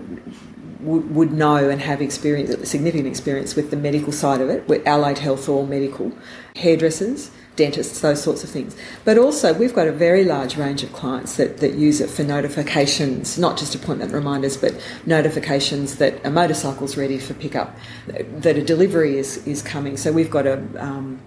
would, 0.84 1.14
would 1.16 1.32
know 1.32 1.70
and 1.70 1.82
have 1.82 2.02
experience, 2.02 2.70
significant 2.70 3.08
experience 3.08 3.56
with 3.56 3.72
the 3.72 3.78
medical 3.78 4.12
side 4.12 4.42
of 4.42 4.50
it, 4.50 4.68
with 4.68 4.86
allied 4.88 5.20
health 5.20 5.50
or 5.50 5.66
medical, 5.66 6.12
hairdressers, 6.56 7.32
dentists, 7.56 8.02
those 8.02 8.22
sorts 8.22 8.44
of 8.44 8.50
things. 8.50 8.76
But 9.06 9.18
also, 9.18 9.54
we've 9.54 9.74
got 9.74 9.88
a 9.88 9.92
very 9.92 10.24
large 10.24 10.58
range 10.58 10.84
of 10.84 10.92
clients 10.94 11.38
that, 11.38 11.58
that 11.58 11.76
use 11.76 12.02
it 12.02 12.10
for 12.10 12.24
notifications, 12.24 13.38
not 13.38 13.58
just 13.58 13.76
appointment 13.76 14.12
reminders, 14.12 14.58
but 14.58 14.74
notifications 15.06 15.98
that 15.98 16.26
a 16.26 16.32
motorcycle's 16.32 16.98
ready 16.98 17.20
for 17.20 17.34
pickup, 17.34 17.76
that 18.08 18.58
a 18.58 18.64
delivery 18.64 19.18
is, 19.18 19.46
is 19.48 19.62
coming. 19.62 19.98
So 19.98 20.12
we've 20.12 20.32
got 20.32 20.48
a 20.48 20.64
um, 20.78 21.22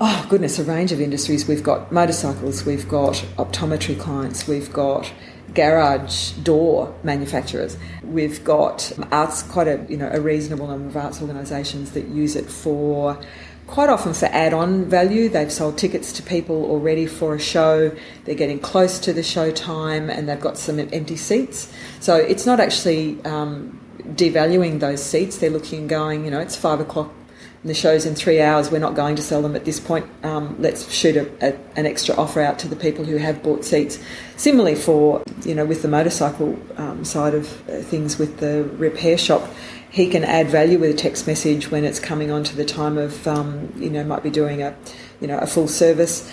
oh 0.00 0.26
goodness, 0.30 0.58
a 0.58 0.64
range 0.64 0.92
of 0.92 1.00
industries. 1.00 1.46
We've 1.46 1.62
got 1.62 1.92
motorcycles, 1.92 2.64
we've 2.64 2.88
got 2.88 3.14
optometry 3.36 3.98
clients, 3.98 4.48
we've 4.48 4.72
got 4.72 5.12
garage 5.54 6.32
door 6.32 6.94
manufacturers. 7.02 7.76
We've 8.02 8.42
got 8.44 8.92
arts, 9.10 9.42
quite 9.42 9.68
a 9.68 9.84
you 9.88 9.96
know 9.96 10.10
a 10.12 10.20
reasonable 10.20 10.66
number 10.66 10.88
of 10.88 10.96
arts 10.96 11.20
organisations 11.20 11.92
that 11.92 12.08
use 12.08 12.36
it 12.36 12.50
for 12.50 13.18
quite 13.66 13.88
often 13.88 14.12
for 14.12 14.26
add-on 14.26 14.84
value. 14.86 15.28
They've 15.28 15.52
sold 15.52 15.78
tickets 15.78 16.12
to 16.14 16.22
people 16.22 16.64
already 16.64 17.06
for 17.06 17.36
a 17.36 17.40
show. 17.40 17.96
They're 18.24 18.34
getting 18.34 18.58
close 18.58 18.98
to 19.00 19.12
the 19.12 19.22
show 19.22 19.52
time, 19.52 20.10
and 20.10 20.28
they've 20.28 20.40
got 20.40 20.58
some 20.58 20.78
empty 20.80 21.16
seats. 21.16 21.72
So 22.00 22.16
it's 22.16 22.46
not 22.46 22.58
actually 22.58 23.22
um, 23.24 23.80
devaluing 24.00 24.80
those 24.80 25.02
seats. 25.02 25.38
They're 25.38 25.50
looking 25.50 25.80
and 25.80 25.88
going, 25.88 26.24
you 26.24 26.30
know, 26.30 26.40
it's 26.40 26.56
five 26.56 26.80
o'clock 26.80 27.12
the 27.62 27.74
show's 27.74 28.06
in 28.06 28.14
three 28.14 28.40
hours, 28.40 28.70
we're 28.70 28.78
not 28.78 28.94
going 28.94 29.16
to 29.16 29.22
sell 29.22 29.42
them 29.42 29.54
at 29.54 29.64
this 29.64 29.78
point. 29.78 30.06
Um, 30.22 30.56
let's 30.58 30.90
shoot 30.90 31.16
a, 31.16 31.30
a, 31.46 31.58
an 31.76 31.84
extra 31.84 32.14
offer 32.16 32.40
out 32.40 32.58
to 32.60 32.68
the 32.68 32.76
people 32.76 33.04
who 33.04 33.16
have 33.16 33.42
bought 33.42 33.64
seats. 33.64 33.98
Similarly, 34.36 34.76
for 34.76 35.22
you 35.44 35.54
know, 35.54 35.66
with 35.66 35.82
the 35.82 35.88
motorcycle 35.88 36.58
um, 36.76 37.04
side 37.04 37.34
of 37.34 37.68
uh, 37.68 37.82
things, 37.82 38.18
with 38.18 38.38
the 38.38 38.64
repair 38.76 39.18
shop, 39.18 39.46
he 39.90 40.08
can 40.08 40.24
add 40.24 40.48
value 40.48 40.78
with 40.78 40.90
a 40.90 40.94
text 40.94 41.26
message 41.26 41.70
when 41.70 41.84
it's 41.84 42.00
coming 42.00 42.30
on 42.30 42.44
to 42.44 42.56
the 42.56 42.64
time 42.64 42.96
of 42.96 43.26
um, 43.28 43.72
you 43.76 43.90
know 43.90 44.04
might 44.04 44.22
be 44.22 44.30
doing 44.30 44.62
a 44.62 44.74
you 45.20 45.26
know 45.26 45.38
a 45.38 45.46
full 45.46 45.68
service 45.68 46.32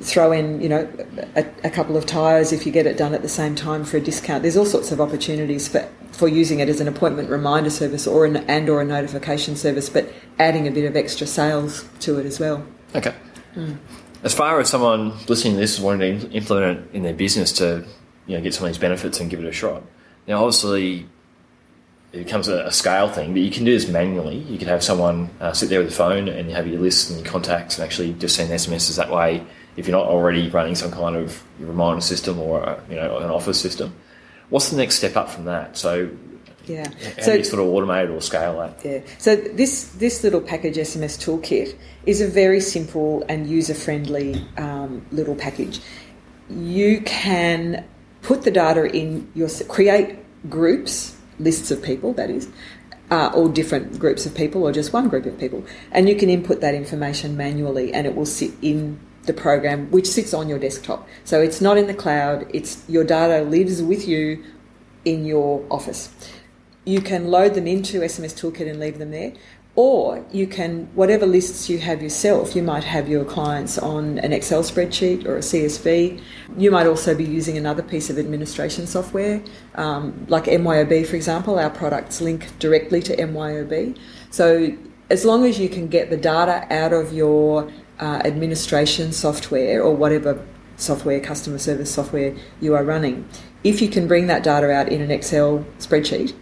throw 0.00 0.32
in, 0.32 0.60
you 0.60 0.68
know, 0.68 0.90
a, 1.36 1.46
a, 1.62 1.70
couple 1.70 1.96
of 1.96 2.04
tyres 2.04 2.52
if 2.52 2.66
you 2.66 2.72
get 2.72 2.84
it 2.84 2.96
done 2.96 3.14
at 3.14 3.22
the 3.22 3.28
same 3.28 3.54
time 3.54 3.84
for 3.84 3.96
a 3.96 4.00
discount. 4.00 4.42
There's 4.42 4.56
all 4.56 4.66
sorts 4.66 4.90
of 4.90 5.00
opportunities 5.00 5.68
for, 5.68 5.88
for 6.14 6.28
using 6.28 6.60
it 6.60 6.68
as 6.68 6.80
an 6.80 6.88
appointment 6.88 7.28
reminder 7.28 7.70
service 7.70 8.06
or 8.06 8.24
an, 8.24 8.36
and 8.36 8.68
or 8.68 8.80
a 8.80 8.84
notification 8.84 9.56
service, 9.56 9.88
but 9.88 10.08
adding 10.38 10.66
a 10.66 10.70
bit 10.70 10.84
of 10.84 10.96
extra 10.96 11.26
sales 11.26 11.84
to 12.00 12.18
it 12.18 12.26
as 12.26 12.38
well. 12.38 12.64
Okay. 12.94 13.14
Mm. 13.54 13.78
As 14.22 14.32
far 14.32 14.60
as 14.60 14.70
someone 14.70 15.12
listening 15.26 15.54
to 15.54 15.60
this 15.60 15.78
wanting 15.78 16.20
to 16.20 16.30
implement 16.30 16.78
it 16.78 16.96
in 16.96 17.02
their 17.02 17.12
business 17.12 17.52
to 17.54 17.84
you 18.26 18.36
know 18.36 18.42
get 18.42 18.54
some 18.54 18.64
of 18.64 18.70
these 18.70 18.78
benefits 18.78 19.20
and 19.20 19.28
give 19.28 19.40
it 19.40 19.46
a 19.46 19.52
shot, 19.52 19.82
now 20.26 20.44
obviously 20.44 21.06
it 22.12 22.18
becomes 22.24 22.46
a, 22.46 22.70
scale 22.70 23.08
thing, 23.08 23.32
but 23.32 23.42
you 23.42 23.50
can 23.50 23.64
do 23.64 23.72
this 23.72 23.88
manually. 23.88 24.38
You 24.38 24.56
can 24.56 24.68
have 24.68 24.84
someone 24.84 25.30
uh, 25.40 25.52
sit 25.52 25.68
there 25.68 25.80
with 25.80 25.88
a 25.88 25.96
phone 25.96 26.28
and 26.28 26.48
you 26.48 26.54
have 26.54 26.68
your 26.68 26.80
list 26.80 27.10
and 27.10 27.18
your 27.18 27.28
contacts 27.28 27.76
and 27.76 27.84
actually 27.84 28.12
just 28.12 28.36
send 28.36 28.50
SMSs 28.50 28.96
that 28.96 29.10
way 29.10 29.44
if 29.76 29.88
you're 29.88 29.96
not 29.96 30.06
already 30.06 30.48
running 30.48 30.76
some 30.76 30.92
kind 30.92 31.16
of 31.16 31.42
reminder 31.58 32.00
system 32.00 32.38
or 32.38 32.80
you 32.88 32.94
know 32.94 33.18
an 33.18 33.30
office 33.30 33.60
system. 33.60 33.92
What's 34.50 34.70
the 34.70 34.76
next 34.76 34.96
step 34.96 35.16
up 35.16 35.30
from 35.30 35.44
that? 35.46 35.76
So 35.76 36.10
Yeah. 36.66 36.88
how 37.16 37.22
So 37.22 37.32
do 37.32 37.38
you 37.38 37.44
sort 37.44 37.62
of 37.62 37.68
automate 37.68 38.14
or 38.14 38.20
scale 38.20 38.58
that? 38.58 38.80
Yeah. 38.84 39.00
So 39.18 39.36
this 39.36 39.84
this 39.98 40.22
little 40.24 40.40
package 40.40 40.76
SMS 40.76 41.16
toolkit 41.18 41.74
is 42.06 42.20
a 42.20 42.26
very 42.28 42.60
simple 42.60 43.24
and 43.28 43.46
user 43.48 43.74
friendly 43.74 44.44
um, 44.56 45.04
little 45.12 45.34
package. 45.34 45.80
You 46.50 47.00
can 47.00 47.84
put 48.22 48.42
the 48.42 48.50
data 48.50 48.84
in 48.84 49.30
your 49.34 49.48
create 49.68 50.16
groups, 50.48 51.16
lists 51.38 51.70
of 51.70 51.82
people, 51.82 52.12
that 52.14 52.30
is, 52.30 52.48
uh, 53.10 53.30
or 53.34 53.48
different 53.48 53.98
groups 53.98 54.26
of 54.26 54.34
people, 54.34 54.62
or 54.62 54.72
just 54.72 54.92
one 54.92 55.08
group 55.08 55.26
of 55.26 55.38
people, 55.38 55.64
and 55.92 56.08
you 56.08 56.16
can 56.16 56.28
input 56.28 56.60
that 56.60 56.74
information 56.74 57.36
manually, 57.36 57.92
and 57.92 58.06
it 58.06 58.14
will 58.14 58.26
sit 58.26 58.52
in 58.62 58.98
the 59.24 59.32
program, 59.32 59.90
which 59.90 60.06
sits 60.06 60.32
on 60.32 60.48
your 60.48 60.58
desktop. 60.58 61.08
So 61.24 61.40
it's 61.40 61.60
not 61.60 61.76
in 61.76 61.86
the 61.86 61.94
cloud. 61.94 62.46
It's 62.52 62.82
your 62.88 63.04
data 63.04 63.42
lives 63.42 63.82
with 63.82 64.06
you 64.06 64.44
in 65.04 65.24
your 65.24 65.64
office 65.70 66.10
you 66.84 67.00
can 67.00 67.28
load 67.28 67.54
them 67.54 67.66
into 67.66 68.00
SMS 68.00 68.34
Toolkit 68.34 68.68
and 68.68 68.78
leave 68.78 68.98
them 68.98 69.10
there. 69.10 69.32
Or 69.76 70.24
you 70.30 70.46
can, 70.46 70.88
whatever 70.94 71.26
lists 71.26 71.68
you 71.68 71.78
have 71.78 72.00
yourself, 72.00 72.54
you 72.54 72.62
might 72.62 72.84
have 72.84 73.08
your 73.08 73.24
clients 73.24 73.76
on 73.76 74.20
an 74.20 74.32
Excel 74.32 74.62
spreadsheet 74.62 75.26
or 75.26 75.36
a 75.36 75.40
CSV. 75.40 76.20
You 76.56 76.70
might 76.70 76.86
also 76.86 77.12
be 77.12 77.24
using 77.24 77.58
another 77.58 77.82
piece 77.82 78.08
of 78.08 78.16
administration 78.16 78.86
software, 78.86 79.42
um, 79.74 80.26
like 80.28 80.44
MYOB, 80.44 81.06
for 81.06 81.16
example. 81.16 81.58
Our 81.58 81.70
products 81.70 82.20
link 82.20 82.56
directly 82.60 83.02
to 83.02 83.16
MYOB. 83.16 83.98
So 84.30 84.76
as 85.10 85.24
long 85.24 85.44
as 85.44 85.58
you 85.58 85.68
can 85.68 85.88
get 85.88 86.08
the 86.08 86.16
data 86.16 86.72
out 86.72 86.92
of 86.92 87.12
your 87.12 87.68
uh, 88.00 88.22
administration 88.24 89.12
software 89.12 89.82
or 89.82 89.94
whatever 89.94 90.44
software, 90.76 91.20
customer 91.20 91.58
service 91.58 91.92
software 91.92 92.34
you 92.60 92.74
are 92.74 92.84
running, 92.84 93.28
if 93.62 93.80
you 93.80 93.88
can 93.88 94.06
bring 94.06 94.26
that 94.26 94.42
data 94.42 94.70
out 94.70 94.88
in 94.88 95.00
an 95.00 95.10
Excel 95.10 95.64
spreadsheet, 95.78 96.34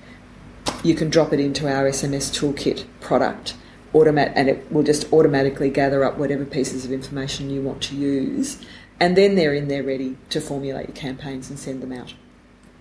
you 0.82 0.94
can 0.94 1.10
drop 1.10 1.32
it 1.32 1.40
into 1.40 1.68
our 1.68 1.84
SMS 1.84 2.32
Toolkit 2.32 2.84
product, 3.00 3.54
and 3.94 4.48
it 4.48 4.72
will 4.72 4.82
just 4.82 5.12
automatically 5.12 5.70
gather 5.70 6.02
up 6.02 6.16
whatever 6.18 6.44
pieces 6.44 6.84
of 6.84 6.92
information 6.92 7.50
you 7.50 7.60
want 7.60 7.82
to 7.82 7.96
use, 7.96 8.58
and 8.98 9.16
then 9.16 9.34
they're 9.34 9.54
in 9.54 9.68
there 9.68 9.82
ready 9.82 10.16
to 10.30 10.40
formulate 10.40 10.88
your 10.88 10.96
campaigns 10.96 11.50
and 11.50 11.58
send 11.58 11.82
them 11.82 11.92
out. 11.92 12.14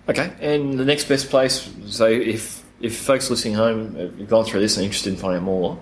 Okay, 0.08 0.32
and 0.40 0.78
the 0.78 0.84
next 0.84 1.08
best 1.08 1.30
place. 1.30 1.70
So 1.86 2.06
if 2.06 2.61
if 2.82 2.98
folks 2.98 3.30
listening 3.30 3.54
home 3.54 3.94
have 3.94 4.28
gone 4.28 4.44
through 4.44 4.60
this 4.60 4.76
and 4.76 4.82
are 4.82 4.86
interested 4.86 5.12
in 5.12 5.18
finding 5.18 5.38
out 5.38 5.44
more, 5.44 5.78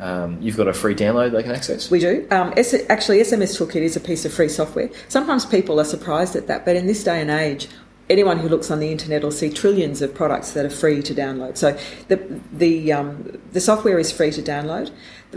um, 0.00 0.40
you've 0.40 0.56
got 0.56 0.68
a 0.68 0.72
free 0.72 0.94
download 0.94 1.32
they 1.32 1.42
can 1.42 1.52
access. 1.52 1.90
We 1.90 1.98
do. 1.98 2.26
Um, 2.30 2.54
S- 2.56 2.74
actually, 2.88 3.18
SMS 3.18 3.58
Toolkit 3.58 3.82
is 3.82 3.96
a 3.96 4.00
piece 4.00 4.24
of 4.24 4.32
free 4.32 4.48
software. 4.48 4.88
Sometimes 5.08 5.44
people 5.44 5.80
are 5.80 5.84
surprised 5.84 6.36
at 6.36 6.46
that, 6.46 6.64
but 6.64 6.76
in 6.76 6.86
this 6.86 7.02
day 7.02 7.20
and 7.20 7.30
age, 7.30 7.68
anyone 8.10 8.38
who 8.38 8.48
looks 8.48 8.70
on 8.70 8.80
the 8.80 8.90
internet 8.90 9.22
will 9.22 9.30
see 9.30 9.50
trillions 9.50 10.02
of 10.02 10.14
products 10.14 10.52
that 10.52 10.64
are 10.66 10.70
free 10.70 11.02
to 11.02 11.14
download. 11.14 11.56
So 11.56 11.78
the 12.08 12.40
the 12.52 12.92
um, 12.92 13.40
the 13.52 13.60
software 13.60 13.98
is 13.98 14.12
free 14.12 14.30
to 14.32 14.42
download. 14.42 14.90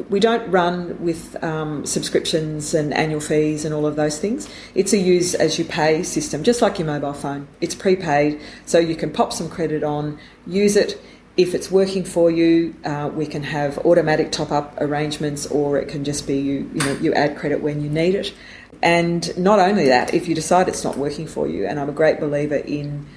We 0.10 0.20
don't 0.20 0.50
run 0.52 1.02
with 1.04 1.42
um, 1.44 1.86
subscriptions 1.86 2.74
and 2.74 2.94
annual 2.94 3.20
fees 3.20 3.66
and 3.66 3.74
all 3.74 3.86
of 3.88 3.96
those 3.96 4.20
things. 4.20 4.48
It's 4.76 4.94
a 4.94 4.98
use 4.98 5.34
as 5.34 5.58
you 5.58 5.66
pay 5.66 6.04
system, 6.04 6.44
just 6.44 6.62
like 6.62 6.78
your 6.78 6.86
mobile 6.86 7.14
phone. 7.14 7.48
It's 7.62 7.74
prepaid, 7.74 8.40
so 8.66 8.78
you 8.78 8.96
can 8.96 9.12
pop 9.12 9.34
some 9.34 9.50
credit 9.50 9.84
on, 9.84 10.20
use 10.46 10.76
it. 10.76 11.02
If 11.36 11.54
it's 11.54 11.70
working 11.70 12.04
for 12.04 12.32
you, 12.32 12.76
uh, 12.84 13.12
we 13.14 13.28
can 13.28 13.44
have 13.44 13.78
automatic 13.86 14.32
top 14.32 14.52
up 14.52 14.76
arrangements, 14.80 15.46
or 15.48 15.78
it 15.78 15.88
can 15.88 16.04
just 16.04 16.28
be 16.28 16.38
you. 16.38 16.70
You 16.74 16.80
know, 16.80 16.94
you 16.94 17.14
add 17.14 17.38
credit 17.38 17.62
when 17.62 17.82
you 17.82 17.90
need 17.90 18.16
it. 18.16 18.34
And 18.82 19.36
not 19.38 19.60
only 19.60 19.88
that, 19.88 20.14
if 20.14 20.28
you 20.28 20.36
decide 20.36 20.68
it's 20.68 20.84
not 20.84 20.98
working 20.98 21.28
for 21.28 21.48
you, 21.48 21.66
and 21.66 21.80
I'm 21.80 21.90
a 21.90 21.94
great 21.94 22.20
believer 22.20 22.56
in 22.56 23.08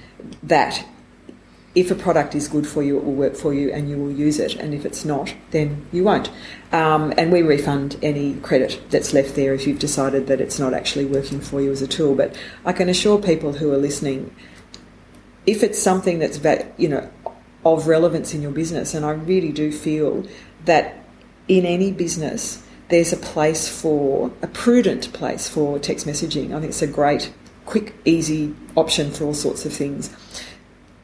that, 0.43 0.85
if 1.73 1.89
a 1.89 1.95
product 1.95 2.35
is 2.35 2.47
good 2.47 2.67
for 2.67 2.83
you, 2.83 2.97
it 2.97 3.05
will 3.05 3.13
work 3.13 3.35
for 3.35 3.53
you 3.53 3.71
and 3.71 3.89
you 3.89 3.97
will 3.97 4.11
use 4.11 4.39
it. 4.39 4.55
And 4.55 4.73
if 4.73 4.85
it's 4.85 5.05
not, 5.05 5.33
then 5.51 5.85
you 5.91 6.03
won't. 6.03 6.29
Um, 6.71 7.13
and 7.17 7.31
we 7.31 7.41
refund 7.43 7.97
any 8.01 8.35
credit 8.41 8.81
that's 8.89 9.13
left 9.13 9.35
there 9.35 9.53
if 9.53 9.65
you've 9.65 9.79
decided 9.79 10.27
that 10.27 10.41
it's 10.41 10.59
not 10.59 10.73
actually 10.73 11.05
working 11.05 11.39
for 11.39 11.61
you 11.61 11.71
as 11.71 11.81
a 11.81 11.87
tool. 11.87 12.15
But 12.15 12.37
I 12.65 12.73
can 12.73 12.89
assure 12.89 13.21
people 13.21 13.53
who 13.53 13.71
are 13.71 13.77
listening, 13.77 14.35
if 15.45 15.63
it's 15.63 15.81
something 15.81 16.19
that's 16.19 16.39
you 16.77 16.89
know 16.89 17.09
of 17.63 17.87
relevance 17.87 18.33
in 18.33 18.41
your 18.41 18.51
business, 18.51 18.93
and 18.93 19.05
I 19.05 19.11
really 19.11 19.51
do 19.51 19.71
feel 19.71 20.25
that 20.65 21.05
in 21.47 21.65
any 21.65 21.91
business 21.91 22.63
there's 22.91 23.13
a 23.13 23.17
place 23.17 23.67
for 23.67 24.31
a 24.41 24.47
prudent 24.47 25.11
place 25.13 25.49
for 25.49 25.79
text 25.79 26.05
messaging. 26.05 26.53
I 26.53 26.59
think 26.59 26.65
it's 26.65 26.81
a 26.81 26.87
great, 26.87 27.33
quick, 27.65 27.95
easy 28.05 28.53
option 28.75 29.11
for 29.11 29.23
all 29.23 29.33
sorts 29.33 29.65
of 29.65 29.73
things. 29.73 30.09